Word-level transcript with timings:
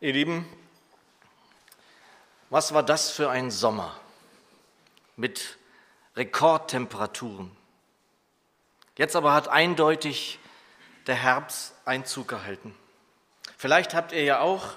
Ihr 0.00 0.12
Lieben, 0.12 0.46
was 2.50 2.72
war 2.72 2.84
das 2.84 3.10
für 3.10 3.30
ein 3.30 3.50
Sommer 3.50 3.98
mit 5.16 5.58
Rekordtemperaturen? 6.14 7.50
Jetzt 8.96 9.16
aber 9.16 9.32
hat 9.32 9.48
eindeutig 9.48 10.38
der 11.08 11.16
Herbst 11.16 11.74
Einzug 11.84 12.28
gehalten. 12.28 12.76
Vielleicht 13.56 13.92
habt 13.92 14.12
ihr 14.12 14.22
ja 14.22 14.38
auch 14.38 14.76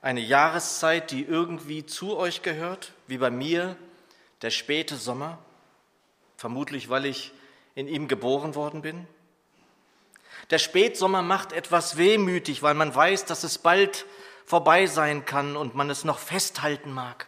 eine 0.00 0.20
Jahreszeit, 0.20 1.10
die 1.10 1.22
irgendwie 1.22 1.84
zu 1.84 2.16
euch 2.16 2.40
gehört, 2.40 2.92
wie 3.06 3.18
bei 3.18 3.30
mir 3.30 3.76
der 4.40 4.48
späte 4.48 4.96
Sommer, 4.96 5.36
vermutlich 6.38 6.88
weil 6.88 7.04
ich 7.04 7.32
in 7.74 7.88
ihm 7.88 8.08
geboren 8.08 8.54
worden 8.54 8.80
bin. 8.80 9.06
Der 10.48 10.58
Spätsommer 10.58 11.20
macht 11.20 11.52
etwas 11.52 11.98
wehmütig, 11.98 12.62
weil 12.62 12.72
man 12.72 12.94
weiß, 12.94 13.26
dass 13.26 13.44
es 13.44 13.58
bald 13.58 14.06
vorbei 14.52 14.84
sein 14.84 15.24
kann 15.24 15.56
und 15.56 15.74
man 15.74 15.88
es 15.88 16.04
noch 16.04 16.18
festhalten 16.18 16.92
mag. 16.92 17.26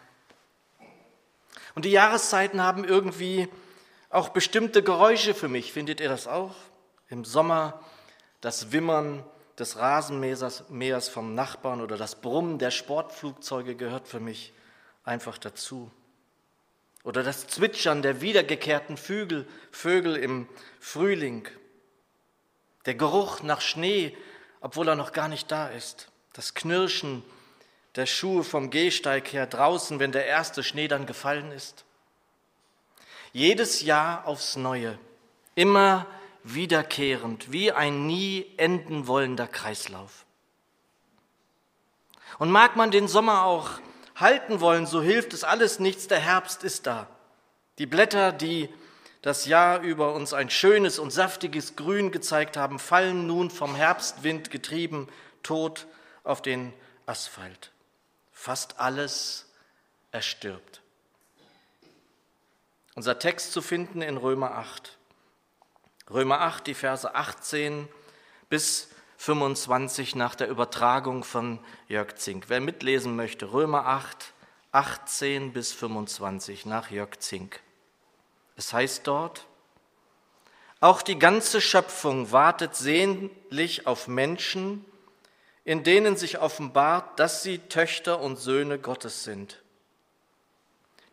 Und 1.73 1.83
die 1.83 1.89
Jahreszeiten 1.89 2.61
haben 2.61 2.83
irgendwie 2.85 3.47
auch 4.11 4.29
bestimmte 4.29 4.83
Geräusche 4.83 5.33
für 5.33 5.47
mich. 5.47 5.73
Findet 5.73 5.99
ihr 6.01 6.07
das 6.07 6.27
auch? 6.27 6.53
Im 7.09 7.25
Sommer 7.25 7.81
das 8.41 8.71
Wimmern 8.71 9.23
des 9.57 9.79
Rasenmähers 9.79 11.09
vom 11.09 11.33
Nachbarn 11.33 11.81
oder 11.81 11.97
das 11.97 12.13
Brummen 12.13 12.59
der 12.59 12.69
Sportflugzeuge 12.69 13.73
gehört 13.75 14.07
für 14.07 14.19
mich 14.19 14.53
einfach 15.03 15.39
dazu. 15.39 15.89
Oder 17.03 17.23
das 17.23 17.47
Zwitschern 17.47 18.03
der 18.03 18.21
wiedergekehrten 18.21 18.97
Vögel, 18.97 19.47
Vögel 19.71 20.15
im 20.15 20.47
Frühling. 20.79 21.47
Der 22.85 22.93
Geruch 22.93 23.41
nach 23.41 23.61
Schnee, 23.61 24.15
obwohl 24.61 24.89
er 24.89 24.95
noch 24.95 25.11
gar 25.11 25.27
nicht 25.27 25.51
da 25.51 25.69
ist 25.69 26.11
das 26.35 26.53
Knirschen 26.53 27.23
der 27.95 28.05
Schuhe 28.05 28.43
vom 28.43 28.69
Gehsteig 28.69 29.31
her 29.31 29.47
draußen, 29.47 29.99
wenn 29.99 30.11
der 30.11 30.25
erste 30.25 30.63
Schnee 30.63 30.89
dann 30.89 31.05
gefallen 31.05 31.51
ist. 31.51 31.85
Jedes 33.31 33.81
Jahr 33.81 34.27
aufs 34.27 34.57
Neue, 34.57 34.99
immer 35.55 36.05
wiederkehrend, 36.43 37.53
wie 37.53 37.71
ein 37.71 38.05
nie 38.05 38.45
enden 38.57 39.07
wollender 39.07 39.47
Kreislauf. 39.47 40.25
Und 42.37 42.51
mag 42.51 42.75
man 42.75 42.91
den 42.91 43.07
Sommer 43.07 43.45
auch 43.45 43.79
halten 44.15 44.59
wollen, 44.59 44.85
so 44.85 45.01
hilft 45.01 45.33
es 45.33 45.45
alles 45.45 45.79
nichts, 45.79 46.07
der 46.07 46.19
Herbst 46.19 46.65
ist 46.65 46.85
da. 46.85 47.07
Die 47.77 47.85
Blätter, 47.85 48.33
die 48.33 48.69
das 49.21 49.45
Jahr 49.45 49.81
über 49.81 50.13
uns 50.13 50.33
ein 50.33 50.49
schönes 50.49 50.99
und 50.99 51.11
saftiges 51.11 51.77
Grün 51.77 52.11
gezeigt 52.11 52.57
haben, 52.57 52.77
fallen 52.77 53.25
nun 53.25 53.49
vom 53.49 53.73
Herbstwind 53.73 54.51
getrieben, 54.51 55.07
tot 55.43 55.87
auf 56.25 56.41
den 56.41 56.73
Asphalt. 57.05 57.71
Fast 58.31 58.79
alles 58.79 59.45
erstirbt. 60.11 60.81
Unser 62.95 63.19
Text 63.19 63.51
zu 63.51 63.61
finden 63.61 64.01
in 64.01 64.17
Römer 64.17 64.51
8. 64.51 64.97
Römer 66.09 66.41
8, 66.41 66.67
die 66.67 66.73
Verse 66.73 67.13
18 67.13 67.87
bis 68.49 68.89
25 69.17 70.15
nach 70.15 70.35
der 70.35 70.49
Übertragung 70.49 71.23
von 71.23 71.59
Jörg 71.87 72.15
Zink. 72.15 72.45
Wer 72.47 72.61
mitlesen 72.61 73.15
möchte, 73.15 73.51
Römer 73.51 73.85
8, 73.85 74.33
18 74.71 75.51
bis 75.53 75.73
25 75.73 76.65
nach 76.65 76.91
Jörg 76.91 77.19
Zink. 77.19 77.61
Es 78.55 78.71
heißt 78.71 79.07
dort, 79.07 79.45
auch 80.79 81.01
die 81.01 81.17
ganze 81.17 81.61
Schöpfung 81.61 82.31
wartet 82.31 82.75
sehnlich 82.75 83.87
auf 83.87 84.07
Menschen, 84.07 84.85
in 85.65 85.83
denen 85.83 86.15
sich 86.15 86.39
offenbart, 86.39 87.19
dass 87.19 87.43
sie 87.43 87.57
Töchter 87.57 88.21
und 88.21 88.37
Söhne 88.37 88.79
Gottes 88.79 89.23
sind. 89.23 89.61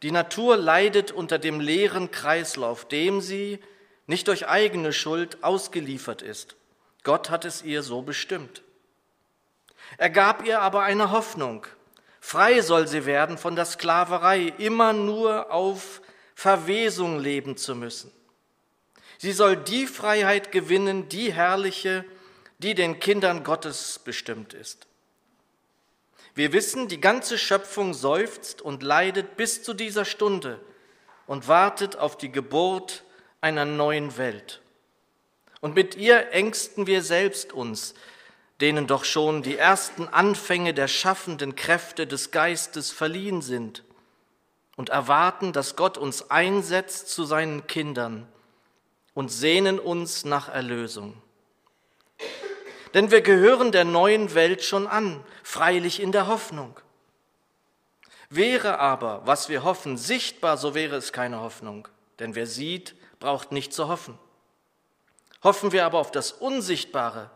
Die 0.03 0.11
Natur 0.11 0.56
leidet 0.56 1.11
unter 1.11 1.39
dem 1.39 1.58
leeren 1.58 2.11
Kreislauf, 2.11 2.86
dem 2.86 3.20
sie 3.20 3.61
nicht 4.06 4.29
durch 4.29 4.46
eigene 4.46 4.92
Schuld 4.92 5.42
ausgeliefert 5.42 6.23
ist. 6.23 6.57
Gott 7.02 7.30
hat 7.30 7.45
es 7.45 7.62
ihr 7.62 7.83
so 7.83 8.02
bestimmt. 8.02 8.62
Er 9.96 10.11
gab 10.11 10.45
ihr 10.45 10.61
aber 10.61 10.83
eine 10.83 11.11
Hoffnung. 11.11 11.67
Frei 12.20 12.61
soll 12.61 12.86
sie 12.89 13.07
werden 13.07 13.39
von 13.39 13.57
der 13.57 13.64
Sklaverei, 13.64 14.52
immer 14.58 14.92
nur 14.92 15.51
auf 15.51 16.02
Verwesung 16.35 17.18
leben 17.18 17.57
zu 17.57 17.74
müssen. 17.74 18.12
Sie 19.18 19.33
soll 19.33 19.57
die 19.57 19.86
Freiheit 19.86 20.52
gewinnen, 20.52 21.08
die 21.08 21.33
herrliche, 21.33 22.05
die 22.62 22.74
den 22.74 23.00
Kindern 23.00 23.45
Gottes 23.45 23.98
bestimmt 23.98 24.55
ist. 24.55 24.86
Wir 26.34 26.52
wissen, 26.52 26.89
die 26.89 27.00
ganze 27.00 27.36
Schöpfung 27.36 27.92
seufzt 27.92 28.62
und 28.62 28.83
leidet 28.83 29.36
bis 29.36 29.62
zu 29.62 29.74
dieser 29.74 30.05
Stunde 30.05 30.58
und 31.27 31.48
wartet 31.48 31.96
auf 31.96 32.17
die 32.17 32.33
Geburt 32.33 33.05
einer 33.40 33.64
neuen 33.64 34.17
Welt. 34.17 34.61
Und 35.61 35.74
mit 35.74 35.95
ihr 35.96 36.33
ängsten 36.33 36.86
wir 36.86 37.02
selbst 37.02 37.52
uns, 37.52 37.95
denen 38.61 38.86
doch 38.86 39.05
schon 39.05 39.42
die 39.42 39.56
ersten 39.56 40.08
Anfänge 40.08 40.73
der 40.73 40.89
schaffenden 40.89 41.55
Kräfte 41.55 42.06
des 42.06 42.30
Geistes 42.30 42.90
verliehen 42.90 43.42
sind, 43.42 43.84
und 44.77 44.89
erwarten, 44.89 45.52
dass 45.52 45.77
Gott 45.77 45.98
uns 45.98 46.30
einsetzt 46.30 47.08
zu 47.08 47.24
seinen 47.24 47.67
Kindern 47.67 48.27
und 49.14 49.30
sehnen 49.30 49.79
uns 49.79 50.24
nach 50.24 50.48
Erlösung. 50.48 51.20
Denn 52.95 53.11
wir 53.11 53.23
gehören 53.23 53.73
der 53.73 53.85
neuen 53.85 54.35
Welt 54.35 54.63
schon 54.63 54.86
an, 54.86 55.25
freilich 55.42 56.01
in 56.01 56.13
der 56.13 56.27
Hoffnung. 56.27 56.79
Wäre 58.29 58.79
aber, 58.79 59.27
was 59.27 59.48
wir 59.48 59.63
hoffen, 59.63 59.97
sichtbar, 59.97 60.57
so 60.57 60.75
wäre 60.75 60.97
es 60.97 61.13
keine 61.13 61.41
Hoffnung. 61.41 61.89
Denn 62.19 62.35
wer 62.35 62.47
sieht, 62.47 62.95
braucht 63.19 63.53
nicht 63.53 63.73
zu 63.73 63.89
hoffen. 63.89 64.19
Hoffen 65.42 65.73
wir 65.73 65.85
aber 65.85 65.98
auf 65.98 66.11
das 66.11 66.33
Unsichtbare, 66.33 67.30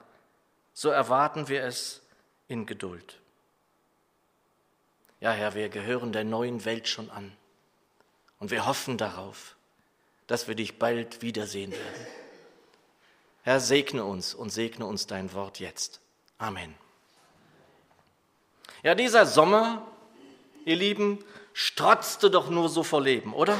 so 0.72 0.90
erwarten 0.90 1.48
wir 1.48 1.64
es 1.64 2.02
in 2.48 2.66
Geduld. 2.66 3.18
Ja, 5.20 5.32
Herr, 5.32 5.54
wir 5.54 5.68
gehören 5.70 6.12
der 6.12 6.24
neuen 6.24 6.64
Welt 6.64 6.88
schon 6.88 7.10
an. 7.10 7.32
Und 8.38 8.50
wir 8.50 8.66
hoffen 8.66 8.98
darauf, 8.98 9.56
dass 10.26 10.46
wir 10.48 10.54
dich 10.54 10.78
bald 10.78 11.22
wiedersehen 11.22 11.72
werden. 11.72 12.06
Herr, 13.46 13.60
segne 13.60 14.04
uns 14.04 14.34
und 14.34 14.50
segne 14.50 14.86
uns 14.86 15.06
dein 15.06 15.32
Wort 15.32 15.60
jetzt. 15.60 16.00
Amen. 16.36 16.74
Ja, 18.82 18.96
dieser 18.96 19.24
Sommer, 19.24 19.86
ihr 20.64 20.74
Lieben, 20.74 21.24
strotzte 21.52 22.28
doch 22.28 22.50
nur 22.50 22.68
so 22.68 22.82
vor 22.82 23.00
Leben, 23.00 23.32
oder? 23.32 23.56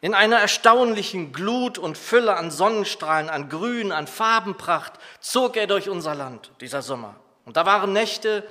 In 0.00 0.14
einer 0.14 0.36
erstaunlichen 0.36 1.32
Glut 1.32 1.78
und 1.78 1.98
Fülle 1.98 2.36
an 2.36 2.52
Sonnenstrahlen, 2.52 3.28
an 3.28 3.48
Grün, 3.48 3.90
an 3.90 4.06
Farbenpracht 4.06 4.92
zog 5.18 5.56
er 5.56 5.66
durch 5.66 5.88
unser 5.88 6.14
Land, 6.14 6.52
dieser 6.60 6.82
Sommer. 6.82 7.16
Und 7.44 7.56
da 7.56 7.66
waren 7.66 7.92
Nächte, 7.92 8.48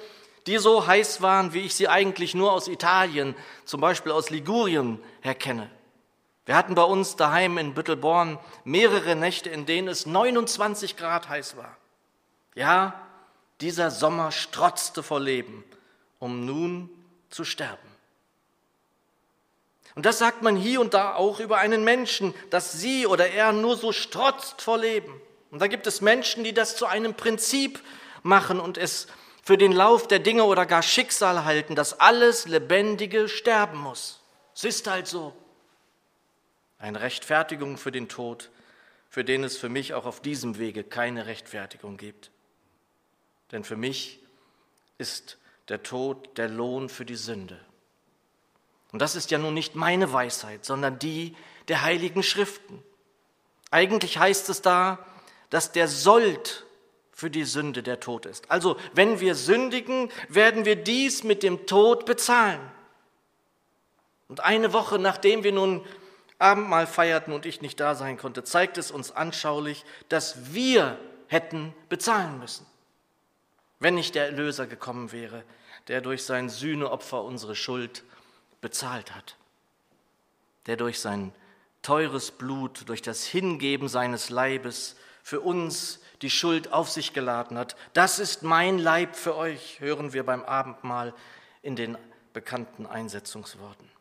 die 0.47 0.57
so 0.57 0.85
heiß 0.85 1.21
waren, 1.21 1.53
wie 1.53 1.61
ich 1.61 1.75
sie 1.75 1.87
eigentlich 1.87 2.35
nur 2.35 2.51
aus 2.51 2.67
Italien, 2.67 3.35
zum 3.63 3.79
Beispiel 3.79 4.11
aus 4.11 4.31
Ligurien, 4.31 5.01
herkenne. 5.21 5.71
Wir 6.47 6.56
hatten 6.56 6.75
bei 6.75 6.84
uns 6.84 7.18
daheim 7.18 7.58
in 7.58 7.74
Büttelborn 7.74 8.40
mehrere 8.63 9.18
Nächte, 9.18 9.50
in 9.50 9.66
denen 9.66 9.90
es 9.90 10.06
29 10.06 10.96
Grad 10.96 11.28
heiß 11.28 11.58
war. 11.58 11.75
Ja, 12.56 12.94
dieser 13.59 13.91
Sommer 13.91 14.31
strotzte 14.31 15.03
vor 15.03 15.19
Leben, 15.19 15.66
um 16.19 16.46
nun 16.46 16.90
zu 17.30 17.44
sterben. 17.44 17.78
Und 19.94 20.06
das 20.06 20.19
sagt 20.19 20.41
man 20.41 20.56
hier 20.56 20.80
und 20.80 20.94
da 20.94 21.16
auch 21.16 21.41
über 21.41 21.58
einen 21.58 21.84
Menschen, 21.84 22.34
dass 22.50 22.72
sie 22.72 23.06
oder 23.08 23.29
er 23.29 23.52
nur 23.52 23.75
so 23.75 23.91
strotzt 23.91 24.62
vor 24.62 24.78
Leben. 24.78 25.19
Und 25.52 25.62
da 25.62 25.68
gibt 25.68 25.85
es 25.85 26.00
Menschen, 26.00 26.46
die 26.46 26.53
das 26.53 26.78
zu 26.78 26.85
einem 26.85 27.14
Prinzip 27.14 27.84
machen 28.24 28.62
und 28.62 28.78
es 28.78 29.08
für 29.44 29.58
den 29.58 29.74
Lauf 29.74 30.08
der 30.08 30.19
Dinge 30.19 30.46
oder 30.46 30.66
gar 30.66 30.81
Schicksal 30.81 31.43
halten, 31.43 31.76
dass 31.76 32.00
alles 32.00 32.47
Lebendige 32.47 33.28
sterben 33.28 33.79
muss. 33.79 34.22
Es 34.55 34.64
ist 34.64 34.88
halt 34.88 35.08
so 35.08 35.34
eine 36.79 37.02
Rechtfertigung 37.02 37.78
für 37.78 37.91
den 37.91 38.08
Tod, 38.08 38.50
für 39.09 39.24
den 39.24 39.44
es 39.44 39.58
für 39.58 39.70
mich 39.70 39.94
auch 39.94 40.06
auf 40.06 40.22
diesem 40.22 40.58
Wege 40.58 40.84
keine 40.84 41.26
Rechtfertigung 41.26 41.97
gibt. 41.97 42.32
Denn 43.52 43.64
für 43.64 43.78
mich 43.78 44.20
ist 44.97 45.38
der 45.70 45.84
Tod 45.84 46.38
der 46.38 46.50
Lohn 46.50 46.90
für 46.90 47.06
die 47.06 47.16
Sünde. 47.16 47.59
Und 48.91 49.02
das 49.02 49.16
ist 49.16 49.32
ja 49.32 49.38
nun 49.38 49.53
nicht 49.53 49.76
meine 49.76 50.14
Weisheit, 50.14 50.66
sondern 50.66 51.00
die 51.00 51.35
der 51.68 51.82
heiligen 51.82 52.24
Schriften. 52.24 52.82
Eigentlich 53.70 54.18
heißt 54.18 54.50
es 54.50 54.62
da, 54.62 55.00
dass 55.50 55.72
der 55.72 55.88
Sold 55.88 56.66
für 57.12 57.29
die 57.29 57.44
Sünde 57.44 57.84
der 57.84 58.00
Tod 58.00 58.26
ist. 58.26 58.50
Also 58.52 58.78
wenn 58.94 59.20
wir 59.20 59.35
sündigen, 59.35 60.12
werden 60.29 60.66
wir 60.66 60.76
dies 60.76 61.24
mit 61.24 61.44
dem 61.44 61.66
Tod 61.66 62.06
bezahlen. 62.06 62.62
Und 64.28 64.41
eine 64.41 64.72
Woche 64.74 65.00
nachdem 65.00 65.44
wir 65.44 65.52
nun 65.52 65.85
Abendmahl 66.39 66.85
feierten 66.87 67.34
und 67.34 67.45
ich 67.45 67.61
nicht 67.61 67.79
da 67.79 67.95
sein 67.95 68.17
konnte, 68.17 68.43
zeigt 68.43 68.78
es 68.78 68.91
uns 68.91 69.11
anschaulich, 69.11 69.85
dass 70.09 70.53
wir 70.53 70.99
hätten 71.28 71.73
bezahlen 71.89 72.39
müssen. 72.39 72.66
wenn 73.79 73.93
nicht 73.93 74.16
der 74.16 74.25
Erlöser 74.25 74.66
gekommen 74.66 75.11
wäre, 75.11 75.43
der 75.87 76.01
durch 76.01 76.23
sein 76.23 76.49
Sühneopfer 76.49 77.23
unsere 77.23 77.55
Schuld 77.55 78.03
bezahlt 78.59 79.13
hat, 79.13 79.35
der 80.66 80.78
durch 80.78 80.99
sein 80.99 81.31
teures 81.84 82.31
Blut, 82.31 82.90
durch 82.90 83.01
das 83.01 83.23
Hingeben 83.23 83.87
seines 83.87 84.29
Leibes 84.29 84.95
für 85.22 85.41
uns 85.41 85.99
die 86.22 86.29
Schuld 86.29 86.73
auf 86.73 86.90
sich 86.90 87.13
geladen 87.13 87.57
hat. 87.57 87.75
Das 87.93 88.17
ist 88.17 88.41
mein 88.41 88.79
Leib 88.79 89.16
für 89.16 89.35
euch, 89.35 89.79
hören 89.79 90.11
wir 90.11 90.25
beim 90.25 90.43
Abendmahl 90.43 91.13
in 91.61 91.75
den 91.75 91.97
bekannten 92.33 92.85
Einsetzungsworten. 92.85 93.97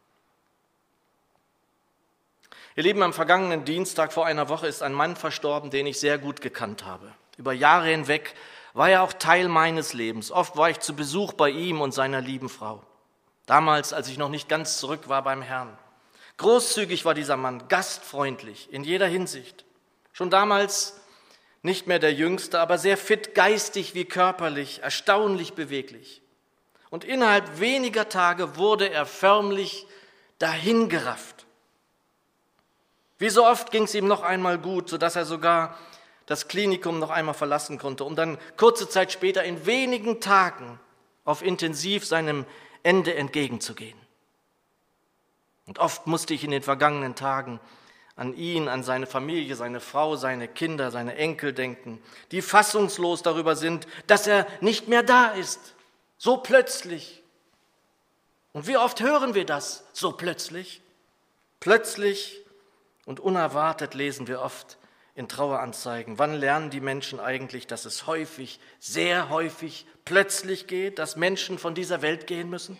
Ihr 2.78 2.82
Lieben, 2.82 3.02
am 3.02 3.14
vergangenen 3.14 3.64
Dienstag 3.64 4.12
vor 4.12 4.26
einer 4.26 4.50
Woche 4.50 4.66
ist 4.66 4.82
ein 4.82 4.92
Mann 4.92 5.16
verstorben, 5.16 5.70
den 5.70 5.86
ich 5.86 5.98
sehr 5.98 6.18
gut 6.18 6.42
gekannt 6.42 6.84
habe. 6.84 7.10
Über 7.38 7.54
Jahre 7.54 7.88
hinweg 7.88 8.34
war 8.74 8.90
er 8.90 9.02
auch 9.02 9.14
Teil 9.14 9.48
meines 9.48 9.94
Lebens. 9.94 10.30
Oft 10.30 10.58
war 10.58 10.68
ich 10.68 10.80
zu 10.80 10.94
Besuch 10.94 11.32
bei 11.32 11.48
ihm 11.48 11.80
und 11.80 11.92
seiner 11.92 12.20
lieben 12.20 12.50
Frau. 12.50 12.82
Damals, 13.46 13.94
als 13.94 14.08
ich 14.08 14.18
noch 14.18 14.28
nicht 14.28 14.50
ganz 14.50 14.76
zurück 14.76 15.08
war 15.08 15.22
beim 15.22 15.40
Herrn. 15.40 15.78
Großzügig 16.36 17.06
war 17.06 17.14
dieser 17.14 17.38
Mann, 17.38 17.66
gastfreundlich 17.68 18.70
in 18.70 18.84
jeder 18.84 19.06
Hinsicht. 19.06 19.64
Schon 20.12 20.28
damals 20.28 21.00
nicht 21.62 21.86
mehr 21.86 21.98
der 21.98 22.12
Jüngste, 22.12 22.60
aber 22.60 22.76
sehr 22.76 22.98
fit, 22.98 23.34
geistig 23.34 23.94
wie 23.94 24.04
körperlich, 24.04 24.82
erstaunlich 24.82 25.54
beweglich. 25.54 26.20
Und 26.90 27.04
innerhalb 27.04 27.58
weniger 27.58 28.10
Tage 28.10 28.56
wurde 28.56 28.90
er 28.90 29.06
förmlich 29.06 29.86
dahingerafft. 30.38 31.35
Wie 33.18 33.30
so 33.30 33.46
oft 33.46 33.70
ging 33.70 33.84
es 33.84 33.94
ihm 33.94 34.06
noch 34.06 34.22
einmal 34.22 34.58
gut, 34.58 34.88
sodass 34.88 35.16
er 35.16 35.24
sogar 35.24 35.78
das 36.26 36.48
Klinikum 36.48 36.98
noch 36.98 37.10
einmal 37.10 37.34
verlassen 37.34 37.78
konnte, 37.78 38.04
um 38.04 38.16
dann 38.16 38.38
kurze 38.56 38.88
Zeit 38.88 39.12
später 39.12 39.44
in 39.44 39.64
wenigen 39.64 40.20
Tagen 40.20 40.78
auf 41.24 41.42
intensiv 41.42 42.04
seinem 42.04 42.44
Ende 42.82 43.14
entgegenzugehen. 43.14 43.98
Und 45.66 45.78
oft 45.78 46.06
musste 46.06 46.34
ich 46.34 46.44
in 46.44 46.50
den 46.50 46.62
vergangenen 46.62 47.14
Tagen 47.14 47.60
an 48.16 48.34
ihn, 48.34 48.68
an 48.68 48.82
seine 48.82 49.06
Familie, 49.06 49.56
seine 49.56 49.80
Frau, 49.80 50.16
seine 50.16 50.48
Kinder, 50.48 50.90
seine 50.90 51.16
Enkel 51.16 51.52
denken, 51.52 52.02
die 52.30 52.42
fassungslos 52.42 53.22
darüber 53.22 53.56
sind, 53.56 53.86
dass 54.06 54.26
er 54.26 54.46
nicht 54.60 54.88
mehr 54.88 55.02
da 55.02 55.28
ist, 55.28 55.74
so 56.16 56.38
plötzlich. 56.38 57.22
Und 58.52 58.66
wie 58.66 58.78
oft 58.78 59.00
hören 59.00 59.34
wir 59.34 59.44
das 59.44 59.84
so 59.92 60.12
plötzlich? 60.12 60.80
Plötzlich 61.60 62.45
und 63.06 63.20
unerwartet 63.20 63.94
lesen 63.94 64.26
wir 64.26 64.42
oft 64.42 64.76
in 65.14 65.28
Traueranzeigen. 65.28 66.18
Wann 66.18 66.34
lernen 66.34 66.68
die 66.68 66.80
Menschen 66.80 67.18
eigentlich, 67.20 67.66
dass 67.66 67.86
es 67.86 68.06
häufig, 68.06 68.60
sehr 68.80 69.30
häufig, 69.30 69.86
plötzlich 70.04 70.66
geht, 70.66 70.98
dass 70.98 71.16
Menschen 71.16 71.58
von 71.58 71.74
dieser 71.74 72.02
Welt 72.02 72.26
gehen 72.26 72.50
müssen? 72.50 72.76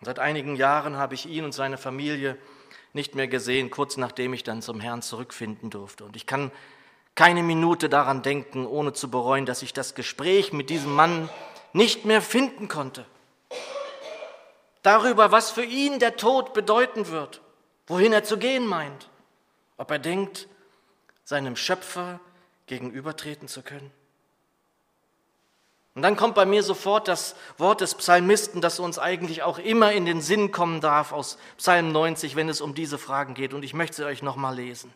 Und 0.00 0.06
seit 0.06 0.18
einigen 0.18 0.56
Jahren 0.56 0.96
habe 0.96 1.14
ich 1.14 1.26
ihn 1.26 1.44
und 1.44 1.52
seine 1.52 1.78
Familie 1.78 2.36
nicht 2.92 3.14
mehr 3.14 3.28
gesehen, 3.28 3.70
kurz 3.70 3.96
nachdem 3.96 4.32
ich 4.32 4.42
dann 4.42 4.62
zum 4.62 4.80
Herrn 4.80 5.02
zurückfinden 5.02 5.70
durfte. 5.70 6.04
Und 6.04 6.16
ich 6.16 6.26
kann 6.26 6.50
keine 7.14 7.42
Minute 7.42 7.88
daran 7.88 8.22
denken, 8.22 8.66
ohne 8.66 8.94
zu 8.94 9.10
bereuen, 9.10 9.46
dass 9.46 9.62
ich 9.62 9.74
das 9.74 9.94
Gespräch 9.94 10.52
mit 10.52 10.70
diesem 10.70 10.92
Mann 10.92 11.28
nicht 11.72 12.04
mehr 12.06 12.22
finden 12.22 12.68
konnte. 12.68 13.06
Darüber, 14.82 15.30
was 15.30 15.50
für 15.50 15.64
ihn 15.64 15.98
der 16.00 16.16
Tod 16.16 16.54
bedeuten 16.54 17.08
wird 17.08 17.42
wohin 17.92 18.14
er 18.14 18.24
zu 18.24 18.38
gehen 18.38 18.66
meint, 18.66 19.10
ob 19.76 19.90
er 19.90 19.98
denkt, 19.98 20.48
seinem 21.24 21.56
Schöpfer 21.56 22.20
gegenübertreten 22.66 23.48
zu 23.48 23.60
können. 23.62 23.90
Und 25.94 26.00
dann 26.00 26.16
kommt 26.16 26.34
bei 26.34 26.46
mir 26.46 26.62
sofort 26.62 27.06
das 27.06 27.36
Wort 27.58 27.82
des 27.82 27.94
Psalmisten, 27.94 28.62
das 28.62 28.80
uns 28.80 28.98
eigentlich 28.98 29.42
auch 29.42 29.58
immer 29.58 29.92
in 29.92 30.06
den 30.06 30.22
Sinn 30.22 30.50
kommen 30.50 30.80
darf 30.80 31.12
aus 31.12 31.36
Psalm 31.58 31.92
90, 31.92 32.34
wenn 32.34 32.48
es 32.48 32.62
um 32.62 32.74
diese 32.74 32.96
Fragen 32.96 33.34
geht. 33.34 33.52
Und 33.52 33.62
ich 33.62 33.74
möchte 33.74 33.96
sie 33.96 34.06
euch 34.06 34.22
nochmal 34.22 34.56
lesen. 34.56 34.90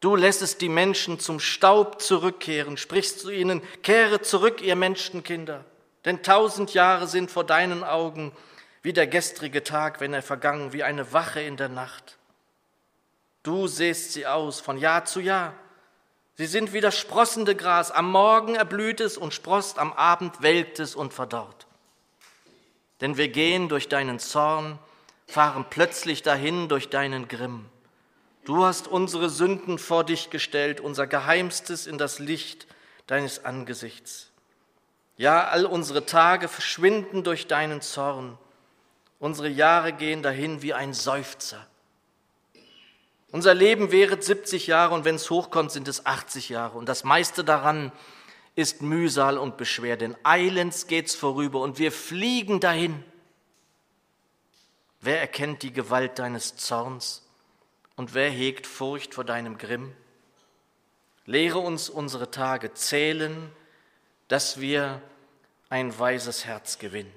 Du 0.00 0.16
lässest 0.16 0.62
die 0.62 0.70
Menschen 0.70 1.20
zum 1.20 1.38
Staub 1.38 2.00
zurückkehren, 2.00 2.78
sprichst 2.78 3.20
zu 3.20 3.30
ihnen, 3.30 3.60
kehre 3.82 4.22
zurück, 4.22 4.62
ihr 4.62 4.76
Menschenkinder, 4.76 5.66
denn 6.06 6.22
tausend 6.22 6.72
Jahre 6.72 7.06
sind 7.06 7.30
vor 7.30 7.44
deinen 7.44 7.84
Augen 7.84 8.32
wie 8.88 8.94
der 8.94 9.06
gestrige 9.06 9.62
Tag, 9.62 10.00
wenn 10.00 10.14
er 10.14 10.22
vergangen, 10.22 10.72
wie 10.72 10.82
eine 10.82 11.12
Wache 11.12 11.42
in 11.42 11.58
der 11.58 11.68
Nacht. 11.68 12.16
Du 13.42 13.66
sähst 13.66 14.14
sie 14.14 14.26
aus 14.26 14.60
von 14.60 14.78
Jahr 14.78 15.04
zu 15.04 15.20
Jahr. 15.20 15.52
Sie 16.36 16.46
sind 16.46 16.72
wie 16.72 16.80
das 16.80 16.96
sprossende 16.96 17.54
Gras. 17.54 17.90
Am 17.90 18.10
Morgen 18.10 18.54
erblüht 18.54 19.02
es 19.02 19.18
und 19.18 19.34
sproßt, 19.34 19.78
am 19.78 19.92
Abend 19.92 20.40
welkt 20.40 20.80
es 20.80 20.94
und 20.94 21.12
verdorrt. 21.12 21.66
Denn 23.02 23.18
wir 23.18 23.28
gehen 23.28 23.68
durch 23.68 23.90
deinen 23.90 24.18
Zorn, 24.20 24.78
fahren 25.26 25.66
plötzlich 25.68 26.22
dahin 26.22 26.70
durch 26.70 26.88
deinen 26.88 27.28
Grimm. 27.28 27.66
Du 28.46 28.64
hast 28.64 28.88
unsere 28.88 29.28
Sünden 29.28 29.76
vor 29.76 30.02
dich 30.02 30.30
gestellt, 30.30 30.80
unser 30.80 31.06
Geheimstes 31.06 31.86
in 31.86 31.98
das 31.98 32.20
Licht 32.20 32.66
deines 33.06 33.44
Angesichts. 33.44 34.30
Ja, 35.18 35.46
all 35.46 35.66
unsere 35.66 36.06
Tage 36.06 36.48
verschwinden 36.48 37.22
durch 37.22 37.48
deinen 37.48 37.82
Zorn. 37.82 38.38
Unsere 39.18 39.48
Jahre 39.48 39.92
gehen 39.92 40.22
dahin 40.22 40.62
wie 40.62 40.74
ein 40.74 40.94
Seufzer. 40.94 41.66
Unser 43.30 43.52
Leben 43.52 43.92
währet 43.92 44.24
70 44.24 44.66
Jahre 44.68 44.94
und 44.94 45.04
wenn 45.04 45.16
es 45.16 45.28
hochkommt, 45.28 45.70
sind 45.70 45.88
es 45.88 46.06
80 46.06 46.48
Jahre. 46.48 46.78
Und 46.78 46.88
das 46.88 47.04
meiste 47.04 47.44
daran 47.44 47.92
ist 48.54 48.80
Mühsal 48.80 49.38
und 49.38 49.56
Beschwer, 49.56 49.96
denn 49.96 50.16
eilends 50.24 50.86
geht's 50.86 51.14
vorüber 51.14 51.60
und 51.60 51.78
wir 51.78 51.92
fliegen 51.92 52.58
dahin. 52.58 53.04
Wer 55.00 55.20
erkennt 55.20 55.62
die 55.62 55.72
Gewalt 55.72 56.18
deines 56.18 56.56
Zorns 56.56 57.22
und 57.96 58.14
wer 58.14 58.30
hegt 58.30 58.66
Furcht 58.66 59.14
vor 59.14 59.24
deinem 59.24 59.58
Grimm? 59.58 59.94
Lehre 61.24 61.58
uns 61.58 61.90
unsere 61.90 62.30
Tage 62.30 62.72
zählen, 62.72 63.52
dass 64.28 64.58
wir 64.58 65.02
ein 65.68 65.96
weises 65.98 66.46
Herz 66.46 66.78
gewinnen. 66.78 67.12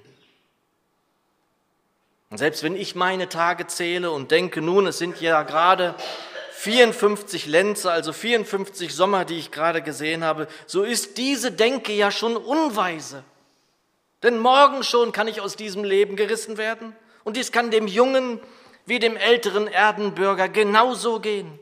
Und 2.32 2.38
selbst 2.38 2.62
wenn 2.62 2.76
ich 2.76 2.94
meine 2.94 3.28
Tage 3.28 3.66
zähle 3.66 4.10
und 4.10 4.30
denke, 4.30 4.62
nun, 4.62 4.86
es 4.86 4.96
sind 4.96 5.20
ja 5.20 5.42
gerade 5.42 5.94
54 6.52 7.44
Lenze, 7.44 7.92
also 7.92 8.14
54 8.14 8.94
Sommer, 8.94 9.26
die 9.26 9.36
ich 9.36 9.50
gerade 9.50 9.82
gesehen 9.82 10.24
habe, 10.24 10.48
so 10.64 10.82
ist 10.82 11.18
diese 11.18 11.52
Denke 11.52 11.92
ja 11.92 12.10
schon 12.10 12.38
unweise. 12.38 13.22
Denn 14.22 14.38
morgen 14.38 14.82
schon 14.82 15.12
kann 15.12 15.28
ich 15.28 15.42
aus 15.42 15.56
diesem 15.56 15.84
Leben 15.84 16.16
gerissen 16.16 16.56
werden. 16.56 16.96
Und 17.22 17.36
dies 17.36 17.52
kann 17.52 17.70
dem 17.70 17.86
jungen 17.86 18.40
wie 18.86 18.98
dem 18.98 19.18
älteren 19.18 19.66
Erdenbürger 19.66 20.48
genauso 20.48 21.20
gehen. 21.20 21.58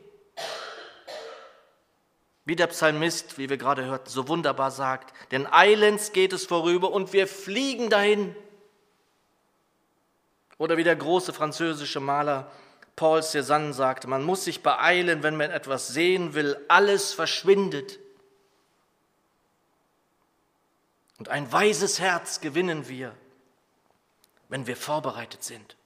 Wie 2.45 2.55
der 2.55 2.67
Psalmist, 2.67 3.37
wie 3.37 3.49
wir 3.49 3.57
gerade 3.57 3.83
hörten, 3.83 4.09
so 4.09 4.29
wunderbar 4.29 4.71
sagt, 4.71 5.13
denn 5.31 5.51
eilends 5.51 6.13
geht 6.13 6.31
es 6.31 6.45
vorüber 6.45 6.93
und 6.93 7.11
wir 7.11 7.27
fliegen 7.27 7.89
dahin. 7.89 8.37
Oder 10.61 10.77
wie 10.77 10.83
der 10.83 10.95
große 10.95 11.33
französische 11.33 11.99
Maler 11.99 12.51
Paul 12.95 13.21
Cézanne 13.21 13.73
sagte, 13.73 14.07
man 14.07 14.21
muss 14.23 14.43
sich 14.43 14.61
beeilen, 14.61 15.23
wenn 15.23 15.35
man 15.35 15.49
etwas 15.49 15.87
sehen 15.87 16.35
will, 16.35 16.55
alles 16.67 17.13
verschwindet. 17.13 17.97
Und 21.17 21.29
ein 21.29 21.51
weises 21.51 21.99
Herz 21.99 22.41
gewinnen 22.41 22.87
wir, 22.87 23.15
wenn 24.49 24.67
wir 24.67 24.77
vorbereitet 24.77 25.43
sind. 25.43 25.77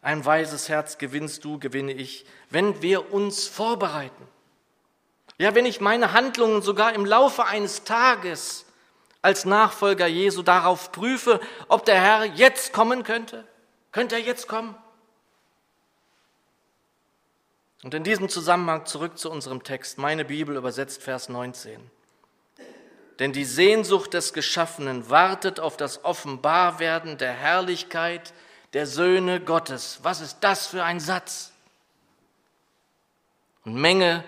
Ein 0.00 0.24
weises 0.24 0.68
Herz 0.68 0.96
gewinnst 0.96 1.44
du, 1.44 1.58
gewinne 1.58 1.92
ich, 1.92 2.24
wenn 2.50 2.82
wir 2.82 3.12
uns 3.12 3.48
vorbereiten. 3.48 4.28
Ja, 5.38 5.56
wenn 5.56 5.66
ich 5.66 5.80
meine 5.80 6.12
Handlungen 6.12 6.62
sogar 6.62 6.94
im 6.94 7.04
Laufe 7.04 7.46
eines 7.46 7.82
Tages 7.82 8.64
als 9.22 9.44
Nachfolger 9.44 10.06
Jesu 10.06 10.42
darauf 10.42 10.92
prüfe, 10.92 11.40
ob 11.66 11.84
der 11.84 12.00
Herr 12.00 12.26
jetzt 12.26 12.72
kommen 12.72 13.02
könnte, 13.02 13.44
könnte 13.96 14.16
er 14.16 14.20
jetzt 14.20 14.46
kommen? 14.46 14.74
Und 17.82 17.94
in 17.94 18.04
diesem 18.04 18.28
Zusammenhang 18.28 18.84
zurück 18.84 19.16
zu 19.16 19.30
unserem 19.30 19.62
Text. 19.62 19.96
Meine 19.96 20.26
Bibel 20.26 20.54
übersetzt 20.56 21.02
Vers 21.02 21.30
19. 21.30 21.80
Denn 23.18 23.32
die 23.32 23.46
Sehnsucht 23.46 24.12
des 24.12 24.34
Geschaffenen 24.34 25.08
wartet 25.08 25.60
auf 25.60 25.78
das 25.78 26.04
Offenbarwerden 26.04 27.16
der 27.16 27.32
Herrlichkeit 27.32 28.34
der 28.74 28.86
Söhne 28.86 29.40
Gottes. 29.40 30.00
Was 30.02 30.20
ist 30.20 30.40
das 30.40 30.66
für 30.66 30.84
ein 30.84 31.00
Satz? 31.00 31.54
Und 33.64 33.76
Menge 33.76 34.24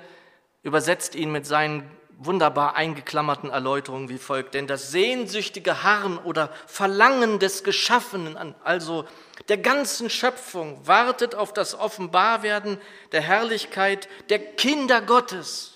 übersetzt 0.63 1.15
ihn 1.15 1.31
mit 1.31 1.45
seinen 1.45 1.95
wunderbar 2.19 2.75
eingeklammerten 2.75 3.49
Erläuterungen 3.49 4.09
wie 4.09 4.19
folgt. 4.19 4.55
Denn 4.55 4.67
das 4.67 4.91
sehnsüchtige 4.91 5.83
Harren 5.83 6.19
oder 6.19 6.51
Verlangen 6.67 7.39
des 7.39 7.65
Geschaffenen, 7.65 8.55
also 8.65 9.07
der 9.49 9.59
ganzen 9.59 10.11
Schöpfung, 10.11 10.87
wartet 10.87 11.35
auf 11.35 11.53
das 11.53 11.75
Offenbarwerden 11.75 12.79
der 13.13 13.23
Herrlichkeit 13.23 14.09
der 14.29 14.41
Kinder 14.41 15.01
Gottes. 15.01 15.75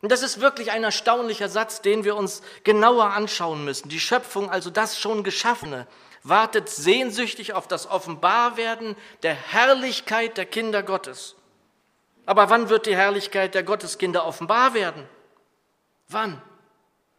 Und 0.00 0.12
das 0.12 0.22
ist 0.22 0.40
wirklich 0.40 0.70
ein 0.70 0.84
erstaunlicher 0.84 1.48
Satz, 1.48 1.80
den 1.80 2.04
wir 2.04 2.14
uns 2.14 2.42
genauer 2.62 3.10
anschauen 3.14 3.64
müssen. 3.64 3.88
Die 3.88 3.98
Schöpfung, 3.98 4.48
also 4.48 4.70
das 4.70 4.98
schon 5.00 5.24
Geschaffene, 5.24 5.88
wartet 6.22 6.68
sehnsüchtig 6.68 7.54
auf 7.54 7.66
das 7.66 7.88
Offenbarwerden 7.88 8.94
der 9.22 9.34
Herrlichkeit 9.34 10.36
der 10.36 10.46
Kinder 10.46 10.82
Gottes. 10.82 11.37
Aber 12.28 12.50
wann 12.50 12.68
wird 12.68 12.84
die 12.84 12.94
Herrlichkeit 12.94 13.54
der 13.54 13.62
Gotteskinder 13.62 14.26
offenbar 14.26 14.74
werden? 14.74 15.08
Wann? 16.08 16.42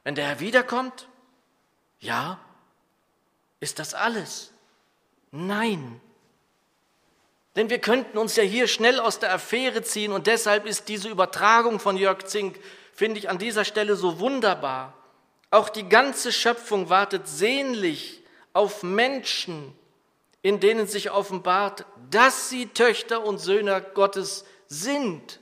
Wenn 0.04 0.14
der 0.14 0.28
Herr 0.28 0.40
wiederkommt? 0.40 1.08
Ja. 2.00 2.40
Ist 3.60 3.80
das 3.80 3.96
alles? 3.96 4.52
Nein. 5.32 6.00
Denn 7.56 7.72
wir 7.72 7.80
könnten 7.80 8.20
uns 8.20 8.36
ja 8.36 8.44
hier 8.44 8.68
schnell 8.68 9.00
aus 9.00 9.18
der 9.18 9.34
Affäre 9.34 9.82
ziehen 9.82 10.12
und 10.12 10.28
deshalb 10.28 10.68
ist 10.68 10.90
diese 10.90 11.10
Übertragung 11.10 11.80
von 11.80 11.98
Jörg 11.98 12.26
Zink, 12.26 12.60
finde 12.94 13.18
ich, 13.18 13.32
an 13.32 13.40
dieser 13.40 13.66
Stelle 13.66 13.96
so 13.96 14.20
wunderbar. 14.20 14.94
Auch 15.50 15.70
die 15.70 15.90
ganze 15.90 16.32
Schöpfung 16.32 16.92
wartet 16.92 17.28
sehnlich 17.28 18.22
auf 18.54 18.84
Menschen, 18.84 19.74
in 20.44 20.60
denen 20.60 20.86
sich 20.86 21.10
offenbart, 21.10 21.88
dass 22.12 22.50
sie 22.50 22.68
Töchter 22.68 23.26
und 23.26 23.40
Söhne 23.40 23.84
Gottes 23.96 24.46
sind. 24.70 25.40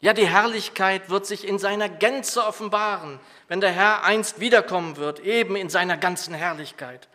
Ja, 0.00 0.12
die 0.12 0.26
Herrlichkeit 0.26 1.10
wird 1.10 1.26
sich 1.26 1.46
in 1.46 1.58
seiner 1.58 1.88
Gänze 1.88 2.44
offenbaren, 2.44 3.20
wenn 3.46 3.60
der 3.60 3.70
Herr 3.70 4.02
einst 4.02 4.40
wiederkommen 4.40 4.96
wird, 4.96 5.20
eben 5.20 5.54
in 5.54 5.68
seiner 5.68 5.96
ganzen 5.96 6.34
Herrlichkeit. 6.34 7.08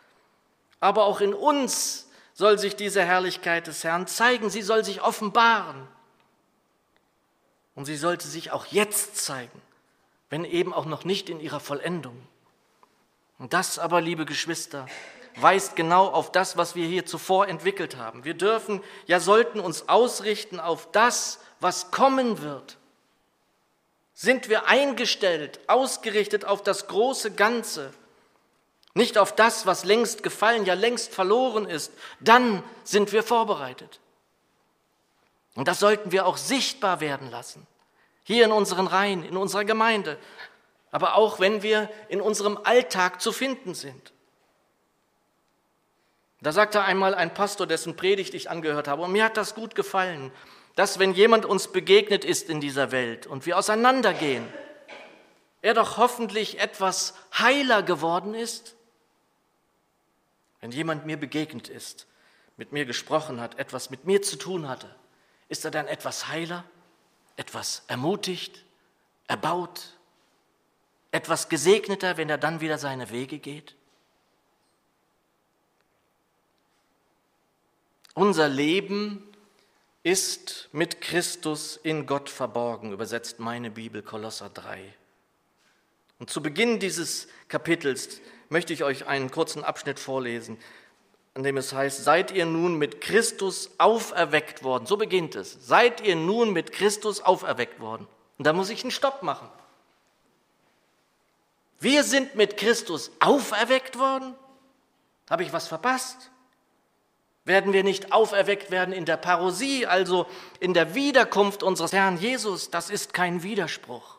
Aber 0.80 1.06
auch 1.06 1.20
in 1.20 1.34
uns 1.34 2.08
soll 2.34 2.60
sich 2.60 2.76
diese 2.76 3.04
Herrlichkeit 3.04 3.68
des 3.68 3.84
Herrn 3.84 4.08
zeigen, 4.08 4.50
sie 4.50 4.62
soll 4.62 4.86
sich 4.86 5.02
offenbaren. 5.02 5.88
Und 7.76 7.86
sie 7.86 7.98
sollte 7.98 8.28
sich 8.28 8.52
auch 8.52 8.66
jetzt 8.68 9.18
zeigen, 9.18 9.62
wenn 10.30 10.46
eben 10.46 10.74
auch 10.74 10.86
noch 10.86 11.04
nicht 11.04 11.30
in 11.30 11.40
ihrer 11.40 11.60
Vollendung. 11.60 12.22
Und 13.38 13.54
das 13.54 13.80
aber, 13.80 14.02
liebe 14.02 14.26
Geschwister, 14.26 14.88
weist 15.42 15.76
genau 15.76 16.08
auf 16.08 16.32
das, 16.32 16.58
was 16.58 16.76
wir 16.76 16.88
hier 16.88 17.06
zuvor 17.06 17.48
entwickelt 17.48 17.98
haben. 17.98 18.24
Wir 18.24 18.34
dürfen, 18.34 18.84
ja 19.06 19.20
sollten 19.20 19.60
uns 19.60 19.88
ausrichten 19.90 20.60
auf 20.60 20.92
das, 20.92 21.40
was 21.60 21.92
kommen 21.92 22.42
wird. 22.42 22.78
Sind 24.14 24.50
wir 24.50 24.68
eingestellt, 24.68 25.60
ausgerichtet 25.68 26.46
auf 26.46 26.64
das 26.64 26.88
große 26.88 27.32
Ganze, 27.32 27.94
nicht 28.96 29.20
auf 29.20 29.36
das, 29.36 29.68
was 29.68 29.86
längst 29.86 30.24
gefallen, 30.24 30.66
ja 30.66 30.74
längst 30.74 31.14
verloren 31.14 31.68
ist, 31.68 31.94
dann 32.20 32.64
sind 32.84 33.12
wir 33.12 33.22
vorbereitet. 33.22 34.00
Und 35.54 35.68
das 35.68 35.80
sollten 35.80 36.12
wir 36.12 36.26
auch 36.26 36.38
sichtbar 36.38 37.00
werden 37.00 37.30
lassen. 37.30 37.68
Hier 38.24 38.46
in 38.46 38.52
unseren 38.52 38.88
Reihen, 38.88 39.24
in 39.24 39.38
unserer 39.38 39.66
Gemeinde, 39.66 40.18
aber 40.90 41.16
auch 41.16 41.40
wenn 41.40 41.62
wir 41.62 41.90
in 42.10 42.22
unserem 42.22 42.58
Alltag 42.64 43.22
zu 43.22 43.32
finden 43.32 43.76
sind. 43.76 44.14
Da 46.42 46.52
sagte 46.52 46.84
einmal 46.84 47.16
ein 47.16 47.34
Pastor, 47.34 47.66
dessen 47.66 47.96
Predigt 47.96 48.34
ich 48.34 48.50
angehört 48.50 48.88
habe, 48.88 49.02
und 49.02 49.12
mir 49.12 49.24
hat 49.24 49.38
das 49.38 49.56
gut 49.56 49.74
gefallen, 49.76 50.32
dass 50.76 51.00
wenn 51.00 51.14
jemand 51.14 51.46
uns 51.46 51.70
begegnet 51.70 52.24
ist 52.24 52.50
in 52.50 52.62
dieser 52.62 52.92
Welt 52.92 53.26
und 53.26 53.46
wir 53.48 53.58
auseinandergehen, 53.58 54.48
er 55.64 55.74
doch 55.74 55.98
hoffentlich 55.98 56.60
etwas 56.60 57.16
heiler 57.38 57.82
geworden 57.82 58.36
ist. 58.36 58.76
Wenn 60.62 60.72
jemand 60.72 61.06
mir 61.06 61.18
begegnet 61.18 61.68
ist, 61.68 62.06
mit 62.58 62.72
mir 62.72 62.86
gesprochen 62.86 63.42
hat, 63.42 63.58
etwas 63.58 63.90
mit 63.90 64.06
mir 64.06 64.22
zu 64.22 64.38
tun 64.38 64.68
hatte, 64.68 64.94
ist 65.50 65.66
er 65.66 65.72
dann 65.72 65.88
etwas 65.88 66.28
heiler, 66.28 66.64
etwas 67.38 67.84
ermutigt, 67.88 68.64
erbaut, 69.28 69.98
etwas 71.12 71.50
gesegneter, 71.50 72.18
wenn 72.18 72.30
er 72.30 72.38
dann 72.38 72.62
wieder 72.62 72.78
seine 72.78 73.10
Wege 73.10 73.40
geht? 73.40 73.76
Unser 78.18 78.50
Leben 78.50 79.32
ist 80.02 80.70
mit 80.72 81.02
Christus 81.02 81.78
in 81.78 82.08
Gott 82.08 82.32
verborgen, 82.32 82.92
übersetzt 82.92 83.38
meine 83.38 83.70
Bibel 83.70 84.02
Kolosser 84.02 84.50
3. 84.50 84.92
Und 86.18 86.28
zu 86.32 86.42
Beginn 86.42 86.80
dieses 86.80 87.28
Kapitels 87.48 88.20
möchte 88.50 88.74
ich 88.74 88.84
euch 88.84 89.06
einen 89.06 89.30
kurzen 89.30 89.64
Abschnitt 89.64 90.00
vorlesen, 90.00 90.58
an 91.36 91.44
dem 91.44 91.58
es 91.58 91.74
heißt, 91.74 92.04
seid 92.04 92.32
ihr 92.32 92.48
nun 92.48 92.80
mit 92.80 93.02
Christus 93.02 93.70
auferweckt 93.78 94.64
worden. 94.64 94.88
So 94.88 94.98
beginnt 94.98 95.36
es. 95.36 95.56
Seid 95.68 96.02
ihr 96.02 96.16
nun 96.16 96.54
mit 96.54 96.72
Christus 96.72 97.22
auferweckt 97.22 97.80
worden. 97.80 98.08
Und 98.40 98.48
da 98.48 98.52
muss 98.52 98.72
ich 98.72 98.82
einen 98.82 98.90
Stopp 98.90 99.22
machen. 99.22 99.48
Wir 101.80 102.04
sind 102.04 102.34
mit 102.34 102.58
Christus 102.58 103.12
auferweckt 103.20 104.00
worden? 104.00 104.34
Habe 105.30 105.44
ich 105.44 105.54
was 105.54 105.68
verpasst? 105.68 106.32
Werden 107.48 107.72
wir 107.72 107.86
nicht 107.86 108.12
auferweckt 108.12 108.72
werden 108.72 108.94
in 108.94 109.06
der 109.06 109.16
Parosie, 109.16 109.86
also 109.86 110.26
in 110.60 110.74
der 110.74 110.96
Wiederkunft 110.96 111.64
unseres 111.64 111.94
Herrn 111.94 112.18
Jesus? 112.18 112.72
Das 112.72 112.90
ist 112.90 113.14
kein 113.14 113.42
Widerspruch. 113.42 114.18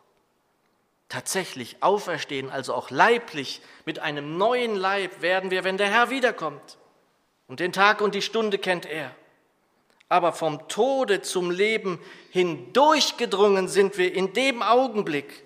Tatsächlich 1.11 1.83
auferstehen, 1.83 2.49
also 2.49 2.73
auch 2.73 2.91
leiblich, 2.91 3.61
mit 3.85 3.99
einem 3.99 4.39
neuen 4.39 4.77
Leib 4.77 5.21
werden 5.21 5.51
wir, 5.51 5.63
wenn 5.63 5.77
der 5.77 5.91
Herr 5.91 6.09
wiederkommt. 6.09 6.79
Und 7.49 7.61
den 7.61 7.75
Tag 7.75 8.01
und 8.01 8.15
die 8.15 8.23
Stunde 8.23 8.57
kennt 8.57 8.87
er. 8.87 9.15
Aber 10.09 10.33
vom 10.33 10.67
Tode 10.69 11.21
zum 11.21 11.51
Leben 11.51 12.01
hindurchgedrungen 12.31 13.69
sind 13.69 13.99
wir 13.99 14.15
in 14.15 14.33
dem 14.33 14.63
Augenblick, 14.63 15.45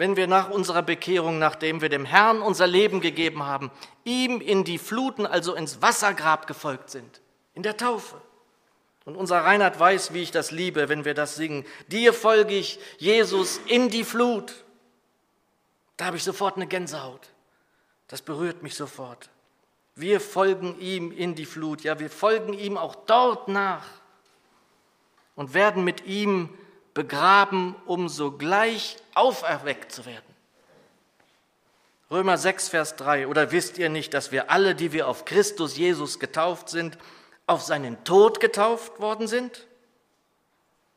wenn 0.00 0.16
wir 0.16 0.26
nach 0.26 0.48
unserer 0.48 0.80
Bekehrung, 0.80 1.38
nachdem 1.38 1.82
wir 1.82 1.90
dem 1.90 2.06
Herrn 2.06 2.40
unser 2.40 2.66
Leben 2.66 3.02
gegeben 3.02 3.42
haben, 3.42 3.70
ihm 4.04 4.40
in 4.40 4.64
die 4.64 4.78
Fluten, 4.78 5.26
also 5.26 5.54
ins 5.54 5.82
Wassergrab 5.82 6.46
gefolgt 6.46 6.88
sind, 6.88 7.20
in 7.52 7.62
der 7.62 7.76
Taufe. 7.76 8.18
Und 9.04 9.14
unser 9.14 9.44
Reinhard 9.44 9.78
weiß, 9.78 10.14
wie 10.14 10.22
ich 10.22 10.30
das 10.30 10.52
liebe, 10.52 10.88
wenn 10.88 11.04
wir 11.04 11.12
das 11.12 11.36
singen. 11.36 11.66
Dir 11.88 12.14
folge 12.14 12.54
ich, 12.54 12.80
Jesus, 12.96 13.60
in 13.66 13.90
die 13.90 14.04
Flut. 14.04 14.64
Da 15.98 16.06
habe 16.06 16.16
ich 16.16 16.24
sofort 16.24 16.56
eine 16.56 16.66
Gänsehaut. 16.66 17.28
Das 18.08 18.22
berührt 18.22 18.62
mich 18.62 18.76
sofort. 18.76 19.28
Wir 19.96 20.22
folgen 20.22 20.80
ihm 20.80 21.12
in 21.12 21.34
die 21.34 21.44
Flut. 21.44 21.82
Ja, 21.82 22.00
wir 22.00 22.08
folgen 22.08 22.54
ihm 22.54 22.78
auch 22.78 22.94
dort 22.94 23.48
nach 23.48 23.84
und 25.34 25.52
werden 25.52 25.84
mit 25.84 26.06
ihm 26.06 26.48
begraben, 26.94 27.74
um 27.84 28.08
sogleich 28.08 28.96
auferweckt 29.14 29.92
zu 29.92 30.06
werden. 30.06 30.34
Römer 32.10 32.38
6, 32.38 32.68
Vers 32.68 32.96
3. 32.96 33.28
Oder 33.28 33.52
wisst 33.52 33.78
ihr 33.78 33.88
nicht, 33.88 34.14
dass 34.14 34.32
wir 34.32 34.50
alle, 34.50 34.74
die 34.74 34.92
wir 34.92 35.06
auf 35.06 35.24
Christus 35.24 35.76
Jesus 35.76 36.18
getauft 36.18 36.68
sind, 36.68 36.98
auf 37.46 37.62
seinen 37.62 38.02
Tod 38.04 38.40
getauft 38.40 39.00
worden 39.00 39.28
sind? 39.28 39.66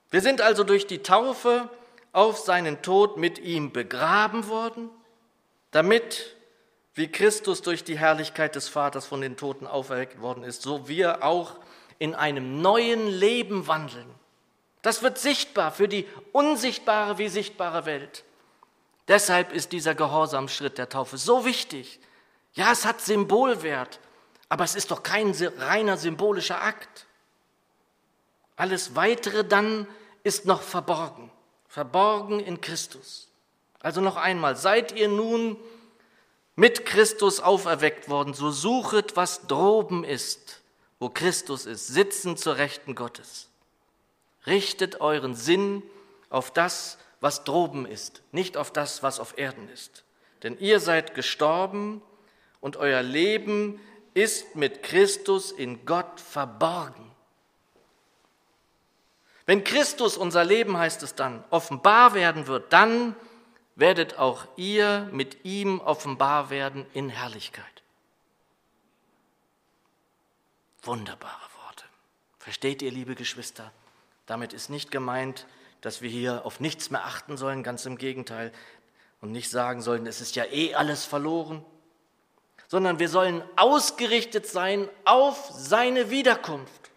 Wir 0.10 0.22
sind 0.22 0.42
also 0.42 0.64
durch 0.64 0.88
die 0.88 1.04
Taufe 1.04 1.70
auf 2.12 2.38
seinen 2.40 2.82
Tod 2.82 3.18
mit 3.18 3.40
ihm 3.40 3.72
begraben 3.72 4.48
worden, 4.48 4.90
damit, 5.72 6.36
wie 6.94 7.12
Christus 7.12 7.62
durch 7.62 7.84
die 7.84 7.98
Herrlichkeit 7.98 8.56
des 8.56 8.68
Vaters 8.68 9.06
von 9.06 9.22
den 9.22 9.38
Toten 9.38 9.66
auferweckt 9.68 10.22
worden 10.22 10.44
ist, 10.44 10.62
so 10.62 10.88
wir 10.88 11.24
auch 11.24 11.56
in 12.00 12.16
einem 12.16 12.62
neuen 12.62 13.08
Leben 13.08 13.68
wandeln 13.68 14.10
das 14.84 15.02
wird 15.02 15.18
sichtbar 15.18 15.72
für 15.72 15.88
die 15.88 16.06
unsichtbare 16.34 17.18
wie 17.18 17.30
sichtbare 17.30 17.86
Welt. 17.86 18.24
Deshalb 19.08 19.52
ist 19.52 19.72
dieser 19.72 19.96
Gehorsamschritt 19.96 20.78
der 20.78 20.90
Taufe 20.90 21.18
so 21.18 21.46
wichtig. 21.46 22.00
Ja, 22.54 22.72
es 22.72 22.86
hat 22.86 23.02
Symbolwert, 23.02 24.00
aber 24.50 24.66
es 24.66 24.76
ist 24.76 24.92
doch 24.92 25.02
kein 25.02 25.34
reiner 25.58 25.98
symbolischer 25.98 26.62
Akt. 26.62 27.08
Alles 28.56 28.96
Weitere 28.96 29.44
dann 29.44 29.88
ist 30.24 30.46
noch 30.46 30.62
verborgen, 30.62 31.32
verborgen 31.68 32.40
in 32.40 32.62
Christus. 32.62 33.30
Also 33.80 34.02
noch 34.02 34.18
einmal, 34.18 34.56
seid 34.58 34.92
ihr 34.92 35.08
nun 35.08 35.58
mit 36.56 36.86
Christus 36.86 37.40
auferweckt 37.40 38.10
worden, 38.10 38.34
so 38.34 38.52
suchet, 38.52 39.16
was 39.16 39.48
droben 39.48 40.04
ist, 40.04 40.62
wo 41.00 41.10
Christus 41.10 41.66
ist, 41.66 41.88
sitzen 41.88 42.38
zur 42.38 42.58
Rechten 42.58 42.96
Gottes. 42.96 43.50
Richtet 44.46 45.02
euren 45.02 45.36
Sinn 45.36 45.84
auf 46.30 46.52
das, 46.52 46.98
was 47.22 47.44
droben 47.44 47.86
ist, 47.86 48.22
nicht 48.32 48.58
auf 48.58 48.72
das, 48.72 49.04
was 49.04 49.20
auf 49.20 49.38
Erden 49.38 49.70
ist. 49.70 50.04
Denn 50.44 50.58
ihr 50.60 50.80
seid 50.80 51.16
gestorben 51.16 52.02
und 52.60 52.76
euer 52.76 53.02
Leben 53.02 53.80
ist 54.14 54.56
mit 54.56 54.84
Christus 54.84 55.52
in 55.52 55.86
Gott 55.86 56.20
verborgen. 56.20 57.12
Wenn 59.46 59.64
Christus 59.64 60.18
unser 60.18 60.44
Leben, 60.44 60.78
heißt 60.78 61.04
es 61.04 61.16
dann, 61.16 61.44
offenbar 61.50 62.14
werden 62.14 62.48
wird, 62.48 62.72
dann 62.72 63.16
werdet 63.76 64.18
auch 64.18 64.48
ihr 64.56 65.10
mit 65.12 65.46
ihm 65.46 65.80
offenbar 65.80 66.50
werden 66.50 66.86
in 66.94 67.10
Herrlichkeit. 67.10 67.84
Wunderbare 70.84 71.50
Worte. 71.66 71.86
Versteht 72.40 72.82
ihr, 72.82 72.92
liebe 72.92 73.16
Geschwister? 73.16 73.72
Damit 74.26 74.54
ist 74.54 74.70
nicht 74.70 74.92
gemeint 74.92 75.46
dass 75.84 76.02
wir 76.02 76.10
hier 76.10 76.46
auf 76.46 76.62
nichts 76.62 76.90
mehr 76.92 77.04
achten 77.04 77.36
sollen, 77.36 77.62
ganz 77.62 77.86
im 77.86 77.98
Gegenteil, 77.98 78.54
und 79.20 79.32
nicht 79.32 79.50
sagen 79.50 79.82
sollen, 79.82 80.08
es 80.08 80.22
ist 80.22 80.36
ja 80.36 80.46
eh 80.46 80.74
alles 80.76 81.06
verloren, 81.06 81.64
sondern 82.68 83.00
wir 83.00 83.10
sollen 83.10 83.44
ausgerichtet 83.58 84.48
sein 84.48 84.90
auf 85.04 85.50
seine 85.52 86.10
Wiederkunft. 86.10 86.92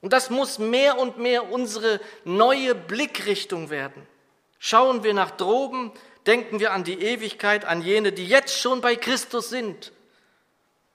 Und 0.00 0.12
das 0.12 0.28
muss 0.28 0.58
mehr 0.58 0.98
und 0.98 1.18
mehr 1.18 1.52
unsere 1.52 2.00
neue 2.24 2.74
Blickrichtung 2.74 3.70
werden. 3.70 4.06
Schauen 4.58 5.04
wir 5.04 5.14
nach 5.14 5.30
droben, 5.30 5.92
denken 6.26 6.58
wir 6.58 6.72
an 6.72 6.82
die 6.82 7.00
Ewigkeit, 7.00 7.64
an 7.64 7.80
jene, 7.80 8.12
die 8.12 8.26
jetzt 8.26 8.58
schon 8.58 8.80
bei 8.80 8.96
Christus 8.96 9.50
sind. 9.50 9.92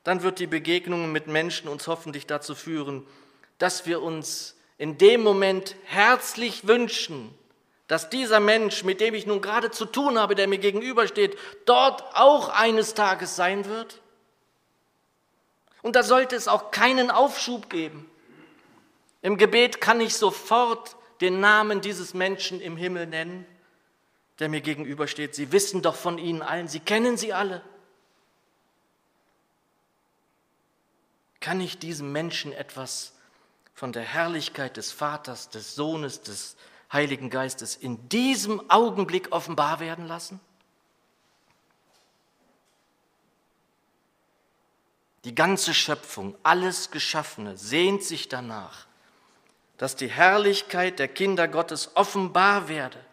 Dann 0.04 0.22
wird 0.22 0.40
die 0.40 0.48
Begegnung 0.48 1.14
mit 1.14 1.28
Menschen 1.28 1.70
uns 1.70 1.88
hoffentlich 1.88 2.28
dazu 2.28 2.56
führen, 2.56 3.08
dass 3.58 3.86
wir 3.86 4.02
uns 4.02 4.57
in 4.77 4.98
dem 4.98 5.22
Moment 5.22 5.75
herzlich 5.86 6.67
wünschen, 6.67 7.34
dass 7.88 8.10
dieser 8.10 8.39
Mensch, 8.39 8.84
mit 8.84 9.01
dem 9.01 9.13
ich 9.13 9.25
nun 9.25 9.41
gerade 9.41 9.72
zu 9.72 9.86
tun 9.86 10.19
habe, 10.19 10.36
der 10.36 10.48
mir 10.48 10.60
gegenübersteht, 10.60 11.38
dort 11.65 12.03
auch 12.15 12.50
eines 12.50 12.93
Tages 12.93 13.36
sein 13.36 13.65
wird? 13.65 14.01
Und 15.81 15.96
da 15.96 16.03
sollte 16.03 16.36
es 16.36 16.48
auch 16.48 16.72
keinen 16.72 17.10
Aufschub 17.10 17.69
geben. 17.69 18.10
Im 19.22 19.38
Gebet 19.38 19.81
kann 19.81 20.01
ich 20.01 20.15
sofort 20.15 20.96
den 21.22 21.39
Namen 21.39 21.81
dieses 21.81 22.13
Menschen 22.13 22.62
im 22.62 22.77
Himmel 22.77 23.07
nennen, 23.07 23.46
der 24.39 24.50
mir 24.50 24.62
gegenübersteht. 24.62 25.34
Sie 25.34 25.51
wissen 25.51 25.81
doch 25.81 25.96
von 25.96 26.17
ihnen 26.17 26.41
allen, 26.41 26.67
Sie 26.67 26.79
kennen 26.79 27.17
sie 27.17 27.34
alle. 27.34 27.63
Kann 31.39 31.62
ich 31.62 31.79
diesem 31.79 32.12
Menschen 32.12 32.51
etwas 32.51 33.17
von 33.77 33.91
der 33.91 34.01
Herrlichkeit 34.01 34.75
des 34.75 34.91
Vaters, 34.91 35.51
des 35.51 35.75
Sohnes, 35.75 36.24
des 36.24 36.55
Heiligen 36.91 37.29
Geistes 37.29 37.75
in 37.75 38.10
diesem 38.10 38.72
Augenblick 38.72 39.31
offenbar 39.31 39.79
werden 39.79 40.07
lassen? 40.07 40.39
Die 45.25 45.36
ganze 45.36 45.75
Schöpfung, 45.75 46.36
alles 46.41 46.89
Geschaffene 46.89 47.55
sehnt 47.55 48.03
sich 48.03 48.27
danach, 48.27 48.88
dass 49.77 49.96
die 49.96 50.10
Herrlichkeit 50.10 50.98
der 50.98 51.07
Kinder 51.07 51.48
Gottes 51.48 51.91
offenbar 51.93 52.69
werde. 52.69 53.05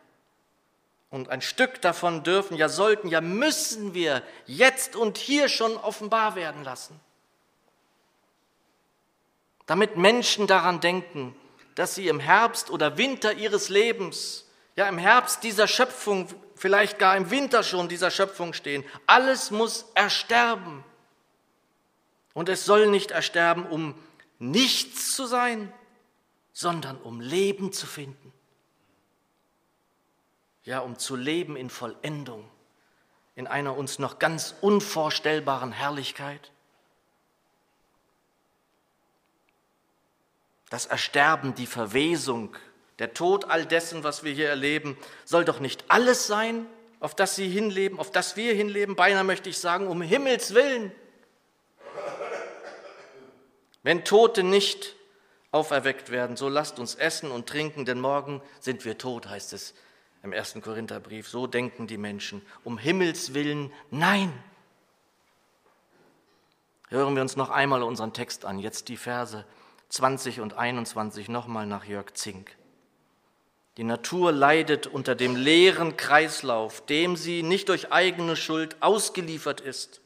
Und 1.10 1.28
ein 1.28 1.42
Stück 1.42 1.82
davon 1.82 2.22
dürfen, 2.22 2.56
ja 2.56 2.70
sollten, 2.70 3.08
ja 3.08 3.20
müssen 3.20 3.92
wir 3.92 4.22
jetzt 4.46 4.96
und 4.96 5.18
hier 5.18 5.50
schon 5.50 5.76
offenbar 5.76 6.36
werden 6.36 6.64
lassen 6.64 6.98
damit 9.66 9.96
Menschen 9.96 10.46
daran 10.46 10.80
denken, 10.80 11.34
dass 11.74 11.94
sie 11.94 12.08
im 12.08 12.20
Herbst 12.20 12.70
oder 12.70 12.96
Winter 12.98 13.32
ihres 13.34 13.68
Lebens, 13.68 14.46
ja 14.76 14.88
im 14.88 14.98
Herbst 14.98 15.42
dieser 15.42 15.66
Schöpfung, 15.66 16.28
vielleicht 16.56 16.98
gar 16.98 17.16
im 17.16 17.30
Winter 17.30 17.62
schon 17.62 17.88
dieser 17.88 18.10
Schöpfung 18.10 18.52
stehen. 18.52 18.84
Alles 19.06 19.50
muss 19.50 19.86
ersterben. 19.94 20.84
Und 22.32 22.48
es 22.48 22.64
soll 22.64 22.86
nicht 22.88 23.10
ersterben, 23.10 23.66
um 23.66 23.94
nichts 24.38 25.14
zu 25.14 25.26
sein, 25.26 25.72
sondern 26.52 26.96
um 26.96 27.20
Leben 27.20 27.72
zu 27.72 27.86
finden. 27.86 28.32
Ja, 30.64 30.80
um 30.80 30.98
zu 30.98 31.16
leben 31.16 31.56
in 31.56 31.68
Vollendung, 31.70 32.48
in 33.34 33.46
einer 33.46 33.76
uns 33.76 33.98
noch 33.98 34.18
ganz 34.18 34.54
unvorstellbaren 34.60 35.72
Herrlichkeit. 35.72 36.52
Das 40.74 40.86
Ersterben, 40.86 41.54
die 41.54 41.66
Verwesung, 41.66 42.56
der 42.98 43.14
Tod 43.14 43.44
all 43.44 43.64
dessen, 43.64 44.02
was 44.02 44.24
wir 44.24 44.32
hier 44.32 44.48
erleben, 44.48 44.98
soll 45.24 45.44
doch 45.44 45.60
nicht 45.60 45.84
alles 45.86 46.26
sein, 46.26 46.66
auf 46.98 47.14
das 47.14 47.36
Sie 47.36 47.48
hinleben, 47.48 48.00
auf 48.00 48.10
das 48.10 48.36
wir 48.36 48.52
hinleben. 48.54 48.96
Beinahe 48.96 49.22
möchte 49.22 49.48
ich 49.48 49.58
sagen, 49.58 49.86
um 49.86 50.02
Himmels 50.02 50.52
willen. 50.52 50.90
Wenn 53.84 54.04
Tote 54.04 54.42
nicht 54.42 54.96
auferweckt 55.52 56.10
werden, 56.10 56.36
so 56.36 56.48
lasst 56.48 56.80
uns 56.80 56.96
essen 56.96 57.30
und 57.30 57.48
trinken, 57.48 57.84
denn 57.84 58.00
morgen 58.00 58.42
sind 58.58 58.84
wir 58.84 58.98
tot, 58.98 59.28
heißt 59.28 59.52
es 59.52 59.74
im 60.24 60.32
ersten 60.32 60.60
Korintherbrief. 60.60 61.28
So 61.28 61.46
denken 61.46 61.86
die 61.86 61.98
Menschen. 61.98 62.42
Um 62.64 62.78
Himmels 62.78 63.32
willen, 63.32 63.72
nein. 63.92 64.32
Hören 66.88 67.14
wir 67.14 67.22
uns 67.22 67.36
noch 67.36 67.50
einmal 67.50 67.84
unseren 67.84 68.12
Text 68.12 68.44
an, 68.44 68.58
jetzt 68.58 68.88
die 68.88 68.96
Verse 68.96 69.44
20 69.94 70.40
und 70.40 70.54
21 70.54 71.28
nochmal 71.28 71.66
nach 71.66 71.84
Jörg 71.84 72.14
Zink. 72.14 72.56
Die 73.76 73.84
Natur 73.84 74.32
leidet 74.32 74.88
unter 74.88 75.14
dem 75.14 75.36
leeren 75.36 75.96
Kreislauf, 75.96 76.84
dem 76.84 77.14
sie 77.14 77.44
nicht 77.44 77.68
durch 77.68 77.92
eigene 77.92 78.34
Schuld 78.34 78.76
ausgeliefert 78.80 79.60
ist. 79.60 80.00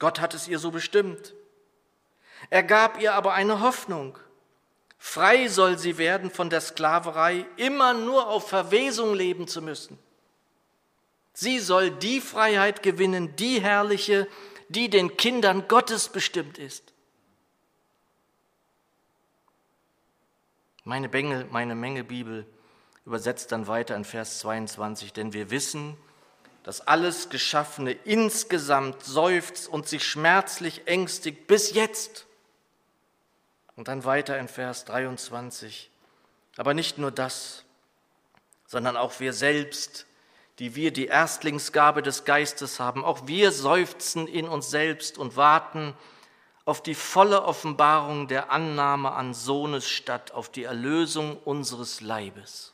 Gott 0.00 0.18
hat 0.18 0.34
es 0.34 0.48
ihr 0.48 0.58
so 0.58 0.72
bestimmt. 0.72 1.34
Er 2.50 2.64
gab 2.64 3.00
ihr 3.00 3.14
aber 3.14 3.34
eine 3.34 3.60
Hoffnung. 3.60 4.18
Frei 4.98 5.46
soll 5.46 5.78
sie 5.78 5.98
werden 5.98 6.28
von 6.28 6.50
der 6.50 6.60
Sklaverei, 6.60 7.46
immer 7.56 7.94
nur 7.94 8.26
auf 8.26 8.48
Verwesung 8.48 9.14
leben 9.14 9.46
zu 9.46 9.62
müssen. 9.62 10.00
Sie 11.32 11.60
soll 11.60 11.92
die 11.92 12.20
Freiheit 12.20 12.82
gewinnen, 12.82 13.36
die 13.36 13.60
herrliche, 13.60 14.26
die 14.68 14.90
den 14.90 15.16
Kindern 15.16 15.68
Gottes 15.68 16.08
bestimmt 16.08 16.58
ist. 16.58 16.91
Meine, 20.84 21.08
Bengel, 21.08 21.46
meine 21.50 21.74
Menge 21.74 22.02
Bibel 22.02 22.46
übersetzt 23.06 23.52
dann 23.52 23.66
weiter 23.66 23.94
in 23.94 24.04
Vers 24.04 24.40
22, 24.40 25.12
denn 25.12 25.32
wir 25.32 25.50
wissen, 25.50 25.96
dass 26.64 26.80
alles 26.80 27.28
Geschaffene 27.28 27.92
insgesamt 27.92 29.02
seufzt 29.02 29.68
und 29.68 29.88
sich 29.88 30.04
schmerzlich 30.04 30.86
ängstigt 30.86 31.46
bis 31.46 31.74
jetzt. 31.74 32.26
Und 33.76 33.88
dann 33.88 34.04
weiter 34.04 34.38
in 34.38 34.48
Vers 34.48 34.84
23. 34.84 35.90
Aber 36.56 36.74
nicht 36.74 36.98
nur 36.98 37.10
das, 37.10 37.64
sondern 38.66 38.96
auch 38.96 39.18
wir 39.20 39.32
selbst, 39.32 40.06
die 40.58 40.74
wir 40.74 40.92
die 40.92 41.06
Erstlingsgabe 41.06 42.02
des 42.02 42.24
Geistes 42.24 42.78
haben, 42.78 43.04
auch 43.04 43.26
wir 43.26 43.50
seufzen 43.52 44.28
in 44.28 44.48
uns 44.48 44.70
selbst 44.70 45.18
und 45.18 45.36
warten 45.36 45.94
auf 46.64 46.82
die 46.82 46.94
volle 46.94 47.42
Offenbarung 47.42 48.28
der 48.28 48.50
Annahme 48.50 49.12
an 49.12 49.34
Sohnes 49.34 49.88
statt, 49.88 50.32
auf 50.32 50.48
die 50.48 50.64
Erlösung 50.64 51.36
unseres 51.38 52.00
Leibes. 52.00 52.72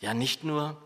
Ja, 0.00 0.14
nicht 0.14 0.44
nur 0.44 0.76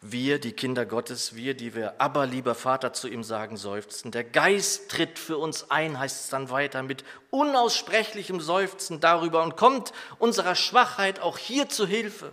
wir, 0.00 0.38
die 0.38 0.52
Kinder 0.52 0.86
Gottes, 0.86 1.34
wir, 1.34 1.54
die 1.54 1.74
wir 1.74 2.00
aber, 2.00 2.26
lieber 2.26 2.54
Vater, 2.54 2.92
zu 2.92 3.08
ihm 3.08 3.24
sagen, 3.24 3.56
seufzen. 3.56 4.10
Der 4.10 4.24
Geist 4.24 4.90
tritt 4.90 5.18
für 5.18 5.38
uns 5.38 5.70
ein, 5.70 5.98
heißt 5.98 6.24
es 6.24 6.30
dann 6.30 6.50
weiter, 6.50 6.82
mit 6.82 7.04
unaussprechlichem 7.30 8.40
Seufzen 8.40 9.00
darüber 9.00 9.42
und 9.42 9.56
kommt 9.56 9.92
unserer 10.18 10.54
Schwachheit 10.54 11.20
auch 11.20 11.38
hier 11.38 11.68
zu 11.68 11.86
Hilfe. 11.86 12.32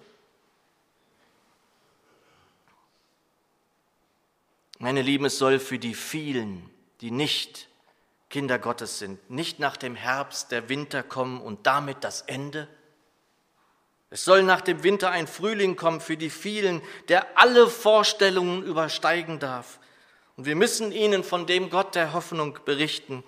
Meine 4.80 5.02
Lieben, 5.02 5.26
es 5.26 5.38
soll 5.38 5.60
für 5.60 5.80
die 5.80 5.94
vielen, 5.94 6.70
die 7.02 7.12
nicht 7.12 7.70
Kinder 8.34 8.58
Gottes 8.58 8.98
sind, 8.98 9.30
nicht 9.30 9.60
nach 9.60 9.78
dem 9.78 9.94
Herbst 9.94 10.52
der 10.52 10.68
Winter 10.68 11.04
kommen 11.04 11.40
und 11.40 11.68
damit 11.68 12.04
das 12.04 12.22
Ende. 12.22 12.68
Es 14.10 14.26
soll 14.26 14.42
nach 14.42 14.62
dem 14.62 14.82
Winter 14.82 15.12
ein 15.12 15.28
Frühling 15.28 15.76
kommen 15.76 16.02
für 16.02 16.18
die 16.18 16.32
vielen, 16.32 16.82
der 17.10 17.38
alle 17.38 17.68
Vorstellungen 17.68 18.64
übersteigen 18.64 19.38
darf. 19.38 19.78
Und 20.36 20.46
wir 20.48 20.56
müssen 20.56 20.92
ihnen 20.92 21.24
von 21.24 21.46
dem 21.46 21.70
Gott 21.70 21.94
der 21.94 22.14
Hoffnung 22.14 22.58
berichten, 22.66 23.24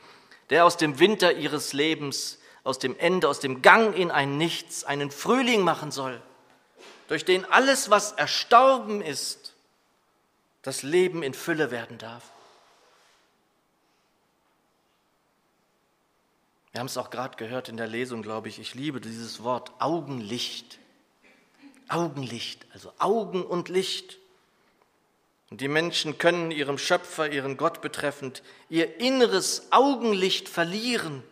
der 0.50 0.66
aus 0.66 0.76
dem 0.76 0.98
Winter 0.98 1.34
ihres 1.34 1.74
Lebens, 1.74 2.40
aus 2.64 2.80
dem 2.80 2.98
Ende, 2.98 3.30
aus 3.30 3.40
dem 3.40 3.62
Gang 3.62 3.96
in 3.96 4.10
ein 4.10 4.40
Nichts 4.40 4.86
einen 4.86 5.12
Frühling 5.12 5.62
machen 5.62 5.92
soll, 5.92 6.20
durch 7.10 7.26
den 7.26 7.46
alles, 7.46 7.92
was 7.92 8.14
erstorben 8.14 9.04
ist, 9.04 9.54
das 10.64 10.82
Leben 10.82 11.22
in 11.22 11.36
Fülle 11.36 11.70
werden 11.70 12.00
darf. 12.00 12.24
Wir 16.76 16.82
haben 16.82 16.88
es 16.88 16.98
auch 16.98 17.10
gerade 17.10 17.38
gehört 17.38 17.70
in 17.70 17.78
der 17.78 17.88
Lesung, 17.88 18.22
glaube 18.22 18.50
ich. 18.50 18.60
Ich 18.60 18.76
liebe 18.76 19.00
dieses 19.00 19.46
Wort 19.46 19.72
Augenlicht. 19.80 20.78
Augenlicht, 21.88 22.66
also 22.74 22.92
Augen 23.00 23.46
und 23.46 23.70
Licht. 23.70 24.18
Und 25.50 25.62
die 25.62 25.70
Menschen 25.70 26.18
können 26.18 26.52
ihrem 26.52 26.78
Schöpfer, 26.78 27.32
ihren 27.32 27.56
Gott 27.56 27.80
betreffend, 27.80 28.44
ihr 28.68 29.00
inneres 29.00 29.72
Augenlicht 29.72 30.50
verlieren, 30.50 31.24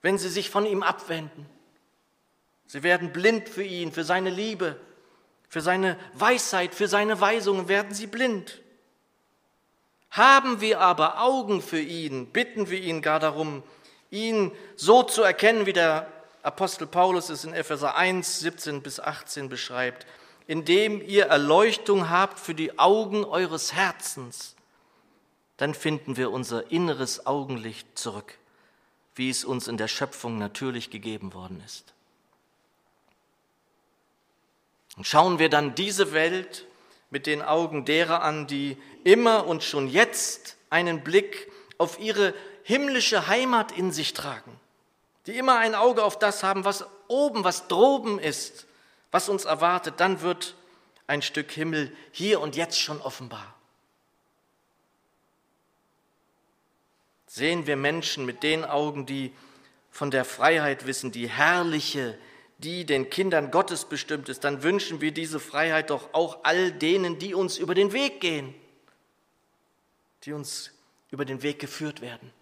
wenn 0.00 0.16
sie 0.16 0.30
sich 0.30 0.48
von 0.48 0.64
ihm 0.64 0.82
abwenden. 0.82 1.44
Sie 2.66 2.82
werden 2.82 3.12
blind 3.12 3.50
für 3.50 3.64
ihn, 3.64 3.92
für 3.92 4.04
seine 4.04 4.30
Liebe, 4.30 4.80
für 5.50 5.60
seine 5.60 5.98
Weisheit, 6.14 6.74
für 6.74 6.88
seine 6.88 7.20
Weisungen 7.20 7.68
werden 7.68 7.92
sie 7.92 8.06
blind. 8.06 8.62
Haben 10.10 10.62
wir 10.62 10.80
aber 10.80 11.20
Augen 11.20 11.60
für 11.60 11.82
ihn, 11.82 12.28
bitten 12.28 12.70
wir 12.70 12.80
ihn 12.80 13.02
gar 13.02 13.20
darum, 13.20 13.62
ihn 14.10 14.52
so 14.76 15.02
zu 15.02 15.22
erkennen, 15.22 15.66
wie 15.66 15.72
der 15.72 16.06
Apostel 16.42 16.86
Paulus 16.86 17.28
es 17.28 17.44
in 17.44 17.52
Epheser 17.52 17.96
1, 17.96 18.40
17 18.40 18.82
bis 18.82 18.98
18 18.98 19.48
beschreibt, 19.48 20.06
indem 20.46 21.00
ihr 21.00 21.26
Erleuchtung 21.26 22.10
habt 22.10 22.40
für 22.40 22.54
die 22.54 22.78
Augen 22.78 23.24
eures 23.24 23.72
Herzens, 23.72 24.56
dann 25.58 25.74
finden 25.74 26.16
wir 26.16 26.30
unser 26.30 26.72
inneres 26.72 27.26
Augenlicht 27.26 27.98
zurück, 27.98 28.38
wie 29.14 29.28
es 29.28 29.44
uns 29.44 29.68
in 29.68 29.76
der 29.76 29.88
Schöpfung 29.88 30.38
natürlich 30.38 30.90
gegeben 30.90 31.34
worden 31.34 31.62
ist. 31.66 31.92
Und 34.96 35.06
schauen 35.06 35.38
wir 35.38 35.50
dann 35.50 35.74
diese 35.74 36.12
Welt 36.12 36.66
mit 37.10 37.26
den 37.26 37.42
Augen 37.42 37.84
derer 37.84 38.22
an, 38.22 38.46
die 38.46 38.76
immer 39.04 39.46
und 39.46 39.62
schon 39.62 39.88
jetzt 39.88 40.56
einen 40.70 41.02
Blick 41.02 41.50
auf 41.78 42.00
ihre 42.00 42.34
himmlische 42.62 43.26
Heimat 43.26 43.72
in 43.72 43.92
sich 43.92 44.12
tragen, 44.14 44.58
die 45.26 45.36
immer 45.36 45.58
ein 45.58 45.74
Auge 45.74 46.04
auf 46.04 46.18
das 46.18 46.42
haben, 46.42 46.64
was 46.64 46.84
oben, 47.08 47.44
was 47.44 47.68
droben 47.68 48.18
ist, 48.18 48.66
was 49.10 49.28
uns 49.28 49.44
erwartet, 49.44 49.94
dann 49.98 50.20
wird 50.20 50.54
ein 51.06 51.22
Stück 51.22 51.50
Himmel 51.50 51.94
hier 52.12 52.40
und 52.40 52.56
jetzt 52.56 52.78
schon 52.80 53.00
offenbar. 53.00 53.54
Sehen 57.26 57.66
wir 57.66 57.76
Menschen 57.76 58.26
mit 58.26 58.42
den 58.42 58.64
Augen, 58.64 59.06
die 59.06 59.32
von 59.90 60.10
der 60.10 60.24
Freiheit 60.24 60.86
wissen, 60.86 61.12
die 61.12 61.28
herrliche, 61.28 62.16
die 62.58 62.84
den 62.84 63.10
Kindern 63.10 63.50
Gottes 63.50 63.84
bestimmt 63.86 64.28
ist, 64.28 64.44
dann 64.44 64.62
wünschen 64.62 65.00
wir 65.00 65.12
diese 65.12 65.40
Freiheit 65.40 65.90
doch 65.90 66.12
auch 66.12 66.44
all 66.44 66.72
denen, 66.72 67.18
die 67.18 67.34
uns 67.34 67.58
über 67.58 67.74
den 67.74 67.92
Weg 67.92 68.20
gehen, 68.20 68.54
die 70.24 70.32
uns 70.32 70.70
über 71.10 71.24
den 71.24 71.42
Weg 71.42 71.58
geführt 71.58 72.00
werden. 72.00 72.32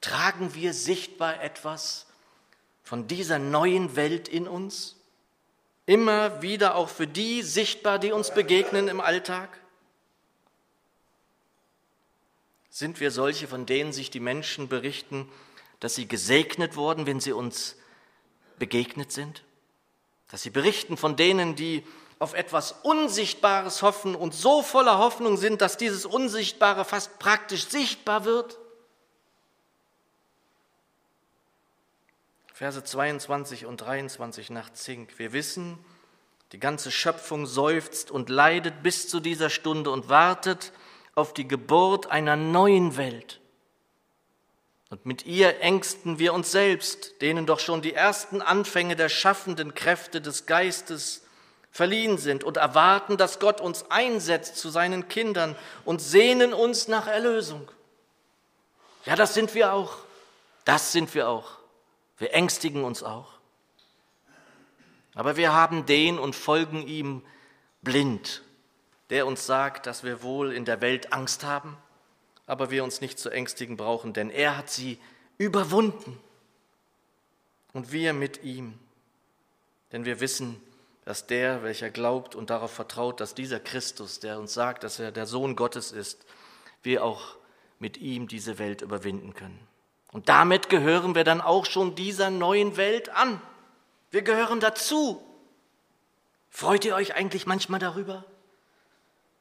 Tragen 0.00 0.54
wir 0.54 0.72
sichtbar 0.72 1.42
etwas 1.42 2.06
von 2.82 3.06
dieser 3.06 3.38
neuen 3.38 3.96
Welt 3.96 4.28
in 4.28 4.48
uns? 4.48 4.96
Immer 5.86 6.40
wieder 6.42 6.76
auch 6.76 6.88
für 6.88 7.06
die 7.06 7.42
sichtbar, 7.42 7.98
die 7.98 8.12
uns 8.12 8.32
begegnen 8.32 8.88
im 8.88 9.00
Alltag? 9.00 9.60
Sind 12.70 13.00
wir 13.00 13.10
solche, 13.10 13.48
von 13.48 13.66
denen 13.66 13.92
sich 13.92 14.10
die 14.10 14.20
Menschen 14.20 14.68
berichten, 14.68 15.28
dass 15.80 15.96
sie 15.96 16.06
gesegnet 16.06 16.76
wurden, 16.76 17.06
wenn 17.06 17.20
sie 17.20 17.32
uns 17.32 17.76
begegnet 18.58 19.12
sind? 19.12 19.42
Dass 20.30 20.42
sie 20.42 20.50
berichten 20.50 20.96
von 20.96 21.16
denen, 21.16 21.56
die 21.56 21.84
auf 22.20 22.34
etwas 22.34 22.72
Unsichtbares 22.84 23.82
hoffen 23.82 24.14
und 24.14 24.34
so 24.34 24.62
voller 24.62 24.98
Hoffnung 24.98 25.36
sind, 25.36 25.60
dass 25.60 25.76
dieses 25.76 26.06
Unsichtbare 26.06 26.84
fast 26.84 27.18
praktisch 27.18 27.66
sichtbar 27.66 28.24
wird? 28.24 28.59
Verse 32.60 32.84
22 32.84 33.64
und 33.64 33.78
23 33.78 34.50
nach 34.50 34.70
Zink. 34.74 35.18
Wir 35.18 35.32
wissen, 35.32 35.78
die 36.52 36.60
ganze 36.60 36.90
Schöpfung 36.90 37.46
seufzt 37.46 38.10
und 38.10 38.28
leidet 38.28 38.82
bis 38.82 39.08
zu 39.08 39.18
dieser 39.18 39.48
Stunde 39.48 39.90
und 39.90 40.10
wartet 40.10 40.74
auf 41.14 41.32
die 41.32 41.48
Geburt 41.48 42.10
einer 42.10 42.36
neuen 42.36 42.98
Welt 42.98 43.40
und 44.90 45.06
mit 45.06 45.24
ihr 45.24 45.62
ängsten 45.62 46.18
wir 46.18 46.34
uns 46.34 46.52
selbst, 46.52 47.22
denen 47.22 47.46
doch 47.46 47.60
schon 47.60 47.80
die 47.80 47.94
ersten 47.94 48.42
Anfänge 48.42 48.94
der 48.94 49.08
schaffenden 49.08 49.74
Kräfte 49.74 50.20
des 50.20 50.44
Geistes 50.44 51.22
verliehen 51.70 52.18
sind 52.18 52.44
und 52.44 52.58
erwarten, 52.58 53.16
dass 53.16 53.38
Gott 53.38 53.62
uns 53.62 53.90
einsetzt 53.90 54.58
zu 54.58 54.68
seinen 54.68 55.08
Kindern 55.08 55.56
und 55.86 56.02
sehnen 56.02 56.52
uns 56.52 56.88
nach 56.88 57.06
Erlösung. 57.06 57.70
Ja, 59.06 59.16
das 59.16 59.32
sind 59.32 59.54
wir 59.54 59.72
auch. 59.72 59.96
Das 60.66 60.92
sind 60.92 61.14
wir 61.14 61.26
auch. 61.26 61.59
Wir 62.20 62.32
ängstigen 62.32 62.84
uns 62.84 63.02
auch. 63.02 63.32
Aber 65.14 65.36
wir 65.36 65.52
haben 65.52 65.84
den 65.86 66.20
und 66.20 66.36
folgen 66.36 66.86
ihm 66.86 67.22
blind, 67.82 68.44
der 69.10 69.26
uns 69.26 69.44
sagt, 69.44 69.86
dass 69.86 70.04
wir 70.04 70.22
wohl 70.22 70.52
in 70.52 70.64
der 70.64 70.80
Welt 70.80 71.12
Angst 71.12 71.42
haben 71.42 71.76
aber 72.50 72.72
wir 72.72 72.82
uns 72.82 73.00
nicht 73.00 73.20
zu 73.20 73.30
ängstigen 73.30 73.76
brauchen, 73.76 74.12
denn 74.12 74.28
er 74.28 74.56
hat 74.56 74.68
sie 74.68 74.98
überwunden. 75.38 76.18
Und 77.72 77.92
wir 77.92 78.12
mit 78.12 78.42
ihm. 78.42 78.76
Denn 79.92 80.04
wir 80.04 80.18
wissen, 80.18 80.60
dass 81.04 81.28
der, 81.28 81.62
welcher 81.62 81.90
glaubt 81.90 82.34
und 82.34 82.50
darauf 82.50 82.72
vertraut, 82.72 83.20
dass 83.20 83.36
dieser 83.36 83.60
Christus, 83.60 84.18
der 84.18 84.40
uns 84.40 84.52
sagt, 84.52 84.82
dass 84.82 84.98
er 84.98 85.12
der 85.12 85.26
Sohn 85.26 85.54
Gottes 85.54 85.92
ist, 85.92 86.26
wir 86.82 87.04
auch 87.04 87.36
mit 87.78 87.98
ihm 87.98 88.26
diese 88.26 88.58
Welt 88.58 88.82
überwinden 88.82 89.32
können. 89.32 89.64
Und 90.12 90.28
damit 90.28 90.68
gehören 90.68 91.14
wir 91.14 91.24
dann 91.24 91.40
auch 91.40 91.66
schon 91.66 91.94
dieser 91.94 92.30
neuen 92.30 92.76
Welt 92.76 93.10
an. 93.10 93.40
Wir 94.10 94.22
gehören 94.22 94.60
dazu. 94.60 95.24
Freut 96.50 96.84
ihr 96.84 96.96
euch 96.96 97.14
eigentlich 97.14 97.46
manchmal 97.46 97.78
darüber? 97.78 98.24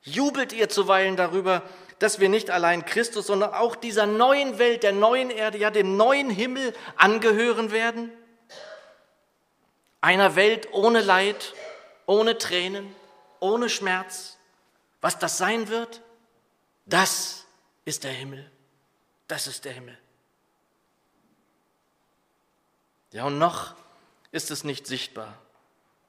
Jubelt 0.01 0.53
ihr 0.53 0.69
zuweilen 0.69 1.15
darüber, 1.15 1.63
dass 1.97 2.19
wir 2.19 2.29
nicht 2.29 2.51
allein 2.51 2.85
Christus, 2.85 3.27
sondern 3.27 3.53
auch 3.53 3.75
dieser 3.75 4.05
neuen 4.05 4.59
Welt, 4.59 4.83
der 4.83 4.93
neuen 4.93 5.31
Erde, 5.31 5.57
ja 5.57 5.71
dem 5.71 5.97
neuen 5.97 6.29
Himmel 6.29 6.73
angehören 6.95 7.71
werden? 7.71 8.11
Einer 10.01 10.35
Welt 10.35 10.69
ohne 10.71 11.01
Leid, 11.01 11.53
ohne 12.05 12.37
Tränen, 12.37 12.95
ohne 13.39 13.69
Schmerz. 13.69 14.37
Was 15.01 15.17
das 15.17 15.37
sein 15.37 15.67
wird, 15.67 16.01
das 16.85 17.45
ist 17.85 18.03
der 18.03 18.11
Himmel. 18.11 18.49
Das 19.27 19.47
ist 19.47 19.65
der 19.65 19.73
Himmel. 19.73 19.97
Ja, 23.11 23.25
und 23.25 23.37
noch 23.37 23.75
ist 24.31 24.51
es 24.51 24.63
nicht 24.63 24.85
sichtbar, 24.85 25.37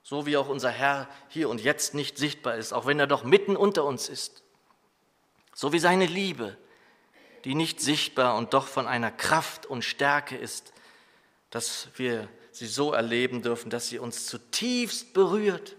so 0.03 0.27
wie 0.27 0.37
auch 0.37 0.49
unser 0.49 0.71
Herr 0.71 1.09
hier 1.29 1.49
und 1.49 1.61
jetzt 1.61 1.95
nicht 1.95 2.19
sichtbar 2.19 2.57
ist, 2.57 2.73
auch 2.73 2.87
wenn 2.87 3.01
er 3.01 3.07
doch 3.07 3.25
mitten 3.25 3.57
unter 3.57 3.85
uns 3.85 4.09
ist 4.09 4.43
so 5.61 5.75
wie 5.75 5.79
seine 5.79 6.07
Liebe, 6.07 6.57
die 7.45 7.55
nicht 7.55 7.81
sichtbar 7.81 8.37
und 8.37 8.55
doch 8.55 8.67
von 8.67 8.87
einer 8.87 9.11
Kraft 9.11 9.67
und 9.67 9.85
Stärke 9.85 10.35
ist, 10.35 10.73
dass 11.51 11.89
wir 11.97 12.29
sie 12.51 12.67
so 12.67 12.93
erleben 12.93 13.43
dürfen, 13.43 13.69
dass 13.69 13.89
sie 13.89 13.99
uns 13.99 14.27
zutiefst 14.27 15.13
berührt. 15.13 15.77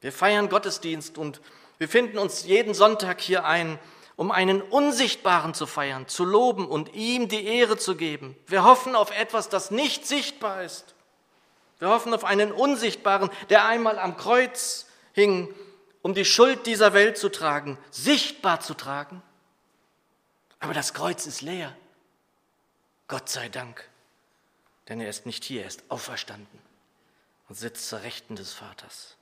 Wir 0.00 0.10
feiern 0.10 0.48
Gottesdienst 0.48 1.18
und 1.18 1.42
wir 1.76 1.88
finden 1.88 2.16
uns 2.16 2.44
jeden 2.44 2.72
Sonntag 2.72 3.20
hier 3.20 3.44
ein, 3.44 3.78
um 4.16 4.30
einen 4.30 4.62
Unsichtbaren 4.62 5.54
zu 5.54 5.66
feiern, 5.66 6.06
zu 6.08 6.24
loben 6.24 6.66
und 6.66 6.94
ihm 6.94 7.28
die 7.28 7.44
Ehre 7.44 7.76
zu 7.76 7.96
geben. 7.96 8.36
Wir 8.46 8.64
hoffen 8.64 8.94
auf 8.94 9.10
etwas, 9.16 9.48
das 9.48 9.70
nicht 9.70 10.06
sichtbar 10.06 10.62
ist. 10.62 10.94
Wir 11.78 11.88
hoffen 11.88 12.14
auf 12.14 12.24
einen 12.24 12.52
Unsichtbaren, 12.52 13.30
der 13.50 13.66
einmal 13.66 13.98
am 13.98 14.16
Kreuz 14.16 14.86
hing 15.12 15.52
um 16.04 16.12
die 16.12 16.26
Schuld 16.26 16.66
dieser 16.66 16.92
Welt 16.92 17.16
zu 17.16 17.30
tragen, 17.30 17.78
sichtbar 17.90 18.60
zu 18.60 18.74
tragen. 18.74 19.22
Aber 20.60 20.74
das 20.74 20.92
Kreuz 20.92 21.26
ist 21.26 21.40
leer. 21.40 21.74
Gott 23.08 23.30
sei 23.30 23.48
Dank. 23.48 23.88
Denn 24.88 25.00
er 25.00 25.08
ist 25.08 25.24
nicht 25.24 25.44
hier, 25.44 25.62
er 25.62 25.68
ist 25.68 25.82
auferstanden 25.88 26.58
und 27.48 27.54
sitzt 27.54 27.88
zur 27.88 28.02
Rechten 28.02 28.36
des 28.36 28.52
Vaters. 28.52 29.16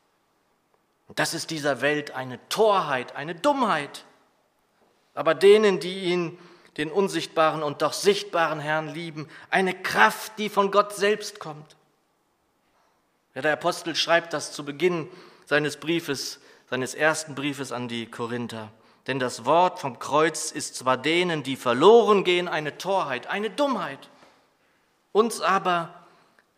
Und 1.06 1.20
das 1.20 1.34
ist 1.34 1.50
dieser 1.50 1.82
Welt 1.82 2.12
eine 2.12 2.40
Torheit, 2.48 3.14
eine 3.14 3.36
Dummheit. 3.36 4.04
Aber 5.14 5.34
denen, 5.34 5.80
die 5.80 6.04
ihn, 6.04 6.38
den 6.76 6.90
unsichtbaren 6.90 7.62
und 7.62 7.82
doch 7.82 7.92
sichtbaren 7.92 8.60
Herrn 8.60 8.88
lieben, 8.88 9.28
eine 9.50 9.74
Kraft, 9.74 10.38
die 10.38 10.48
von 10.48 10.70
Gott 10.70 10.94
selbst 10.94 11.38
kommt. 11.38 11.76
Ja, 13.34 13.42
der 13.42 13.52
Apostel 13.52 13.94
schreibt 13.94 14.32
das 14.32 14.52
zu 14.52 14.64
Beginn 14.64 15.08
seines 15.46 15.76
Briefes 15.76 16.40
seines 16.72 16.94
ersten 16.94 17.34
Briefes 17.34 17.70
an 17.70 17.86
die 17.86 18.06
Korinther. 18.06 18.72
Denn 19.06 19.18
das 19.18 19.44
Wort 19.44 19.78
vom 19.78 19.98
Kreuz 19.98 20.50
ist 20.50 20.74
zwar 20.74 20.96
denen, 20.96 21.42
die 21.42 21.56
verloren 21.56 22.24
gehen, 22.24 22.48
eine 22.48 22.78
Torheit, 22.78 23.26
eine 23.26 23.50
Dummheit. 23.50 24.08
Uns 25.12 25.42
aber, 25.42 25.92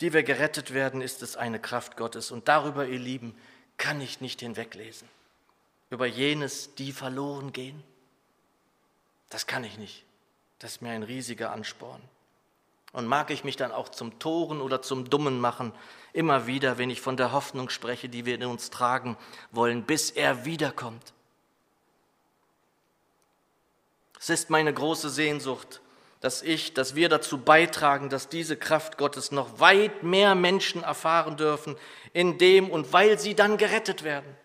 die 0.01 0.13
wir 0.13 0.23
gerettet 0.23 0.73
werden, 0.73 1.01
ist 1.01 1.25
es 1.25 1.37
eine 1.37 1.59
Kraft 1.59 1.97
Gottes. 1.97 2.31
Und 2.31 2.47
darüber, 2.47 2.87
ihr 2.87 3.01
Lieben, 3.01 3.37
kann 3.77 4.01
ich 4.01 4.21
nicht 4.21 4.39
hinweglesen. 4.39 5.09
Über 5.91 6.07
jenes, 6.07 6.77
die 6.77 6.93
verloren 6.93 7.53
gehen. 7.53 7.83
Das 9.35 9.49
kann 9.49 9.65
ich 9.65 9.79
nicht. 9.79 10.05
Das 10.61 10.75
ist 10.75 10.81
mir 10.81 10.93
ein 10.93 11.03
riesiger 11.03 11.51
Ansporn. 11.51 12.01
Und 12.93 13.09
mag 13.09 13.31
ich 13.31 13.43
mich 13.43 13.57
dann 13.57 13.73
auch 13.73 13.89
zum 13.89 14.21
Toren 14.21 14.61
oder 14.61 14.81
zum 14.81 15.11
Dummen 15.11 15.41
machen, 15.41 15.73
immer 16.13 16.47
wieder, 16.47 16.79
wenn 16.79 16.89
ich 16.89 17.01
von 17.01 17.17
der 17.17 17.33
Hoffnung 17.33 17.69
spreche, 17.69 18.09
die 18.09 18.27
wir 18.27 18.37
in 18.37 18.45
uns 18.45 18.71
tragen 18.71 19.17
wollen, 19.51 19.83
bis 19.83 20.13
er 20.13 20.45
wiederkommt. 20.45 21.13
Es 24.21 24.31
ist 24.31 24.51
meine 24.51 24.73
große 24.73 25.11
Sehnsucht, 25.11 25.81
dass 26.21 26.41
ich, 26.41 26.73
dass 26.73 26.95
wir 26.95 27.09
dazu 27.09 27.39
beitragen, 27.39 28.11
dass 28.11 28.29
diese 28.29 28.57
Kraft 28.57 28.99
Gottes 28.99 29.33
noch 29.33 29.59
weit 29.59 30.05
mehr 30.05 30.37
Menschen 30.37 30.85
erfahren 30.85 31.37
dürfen, 31.37 31.75
in 32.13 32.39
dem 32.39 32.71
und 32.71 32.93
weil 32.93 33.19
sie 33.19 33.35
dann 33.35 33.59
gerettet 33.59 34.05
werden. 34.05 34.37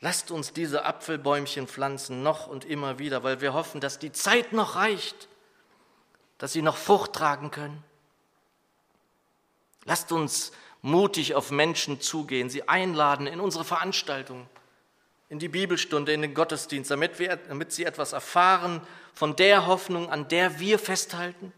Lasst 0.00 0.30
uns 0.30 0.52
diese 0.52 0.84
Apfelbäumchen 0.84 1.66
pflanzen, 1.66 2.22
noch 2.22 2.46
und 2.46 2.64
immer 2.64 2.98
wieder, 2.98 3.24
weil 3.24 3.40
wir 3.40 3.52
hoffen, 3.52 3.80
dass 3.80 3.98
die 3.98 4.12
Zeit 4.12 4.52
noch 4.52 4.76
reicht, 4.76 5.28
dass 6.38 6.52
sie 6.52 6.62
noch 6.62 6.76
Frucht 6.76 7.14
tragen 7.14 7.50
können. 7.50 7.82
Lasst 9.84 10.12
uns 10.12 10.52
mutig 10.82 11.34
auf 11.34 11.50
Menschen 11.50 12.00
zugehen, 12.00 12.48
sie 12.48 12.68
einladen 12.68 13.26
in 13.26 13.40
unsere 13.40 13.64
Veranstaltungen, 13.64 14.48
in 15.28 15.40
die 15.40 15.48
Bibelstunde, 15.48 16.12
in 16.12 16.22
den 16.22 16.34
Gottesdienst, 16.34 16.90
damit, 16.92 17.18
wir, 17.18 17.36
damit 17.36 17.72
sie 17.72 17.84
etwas 17.84 18.12
erfahren 18.12 18.80
von 19.14 19.34
der 19.34 19.66
Hoffnung, 19.66 20.10
an 20.10 20.28
der 20.28 20.60
wir 20.60 20.78
festhalten. 20.78 21.52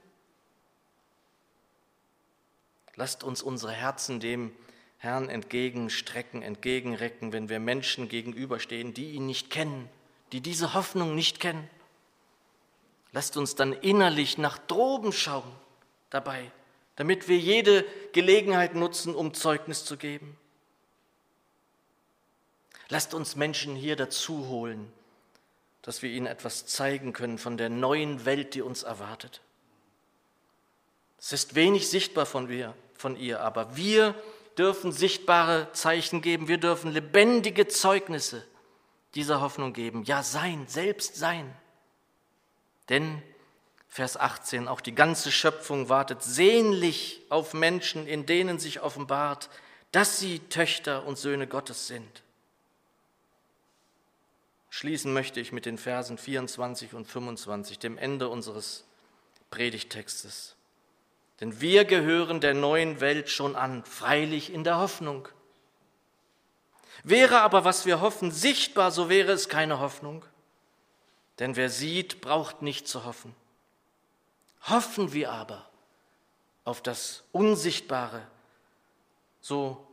Lasst 2.97 3.23
uns 3.23 3.43
unsere 3.43 3.73
Herzen 3.73 4.19
dem 4.19 4.55
Herrn 5.01 5.31
entgegenstrecken, 5.31 6.43
entgegenrecken, 6.43 7.33
wenn 7.33 7.49
wir 7.49 7.59
Menschen 7.59 8.11
gegenüberstehen, 8.11 8.93
die 8.93 9.13
ihn 9.13 9.25
nicht 9.25 9.49
kennen, 9.49 9.89
die 10.33 10.43
diese 10.43 10.75
Hoffnung 10.75 11.15
nicht 11.15 11.41
kennen. 11.41 11.69
Lasst 13.11 13.39
uns 13.39 13.55
dann 13.55 13.73
innerlich 13.73 14.37
nach 14.37 14.59
droben 14.59 15.15
schauen 15.15 15.51
dabei, 16.11 16.53
damit 16.97 17.29
wir 17.29 17.39
jede 17.39 17.87
Gelegenheit 18.13 18.75
nutzen, 18.75 19.15
um 19.15 19.33
Zeugnis 19.33 19.87
zu 19.87 19.97
geben. 19.97 20.37
Lasst 22.91 23.15
uns 23.15 23.37
Menschen 23.37 23.77
hier 23.77 23.97
dazu 23.97 24.49
holen, 24.49 24.93
dass 25.81 26.03
wir 26.03 26.11
ihnen 26.11 26.27
etwas 26.27 26.67
zeigen 26.67 27.15
können 27.15 27.39
von 27.39 27.57
der 27.57 27.71
neuen 27.71 28.27
Welt, 28.27 28.53
die 28.55 28.61
uns 28.61 28.83
erwartet. 28.83 29.41
Es 31.19 31.33
ist 31.33 31.55
wenig 31.55 31.89
sichtbar 31.89 32.27
von, 32.27 32.51
wir, 32.51 32.75
von 32.99 33.17
ihr, 33.17 33.41
aber 33.41 33.79
wir 33.79 34.15
dürfen 34.61 34.93
sichtbare 34.93 35.73
Zeichen 35.73 36.21
geben, 36.21 36.47
wir 36.47 36.59
dürfen 36.59 36.93
lebendige 36.93 37.67
Zeugnisse 37.67 38.47
dieser 39.15 39.41
Hoffnung 39.41 39.73
geben. 39.73 40.05
Ja, 40.05 40.23
sein, 40.23 40.67
selbst 40.69 41.17
sein. 41.17 41.51
Denn, 42.91 43.23
Vers 43.89 44.19
18, 44.19 44.69
auch 44.69 44.83
die 44.83 44.95
ganze 44.95 45.33
Schöpfung 45.33 45.89
wartet 45.89 46.23
sehnlich 46.23 47.23
auf 47.31 47.55
Menschen, 47.55 48.07
in 48.07 48.27
denen 48.27 48.59
sich 48.59 48.83
offenbart, 48.83 49.49
dass 49.93 50.21
sie 50.21 50.41
Töchter 50.41 51.07
und 51.07 51.17
Söhne 51.17 51.47
Gottes 51.47 51.87
sind. 51.87 52.23
Schließen 54.69 55.11
möchte 55.15 55.41
ich 55.41 55.53
mit 55.53 55.65
den 55.65 55.79
Versen 55.79 56.19
24 56.19 56.93
und 56.93 57.07
25, 57.07 57.79
dem 57.79 57.97
Ende 57.97 58.29
unseres 58.29 58.85
Predigtextes. 59.51 60.55
Denn 61.41 61.61
wir 61.61 61.85
gehören 61.85 62.41
der 62.41 62.55
neuen 62.55 63.01
Welt 63.01 63.31
schon 63.31 63.57
an, 63.57 63.85
freilich 63.85 64.53
in 64.53 64.65
der 64.65 64.79
Hoffnung. 64.79 65.29
Wäre 67.03 67.41
aber, 67.41 67.65
was 67.65 67.87
wir 67.87 68.01
hoffen, 68.01 68.31
sichtbar, 68.31 68.91
so 68.91 69.09
wäre 69.09 69.33
es 69.33 69.49
keine 69.49 69.81
Hoffnung. 69.81 70.25
Denn 71.39 71.57
wer 71.57 71.71
sieht, 71.71 72.21
braucht 72.21 72.61
nicht 72.61 72.87
zu 72.87 73.05
hoffen. 73.07 73.35
Hoffen 74.69 75.15
wir 75.15 75.33
aber 75.33 75.71
auf 76.65 76.83
das 76.83 77.25
Unsichtbare, 77.33 78.27
so 79.41 79.89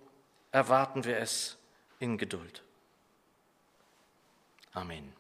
erwarten 0.52 1.06
wir 1.06 1.18
es 1.18 1.58
in 2.00 2.18
Geduld. 2.18 2.62
Amen. 4.74 5.17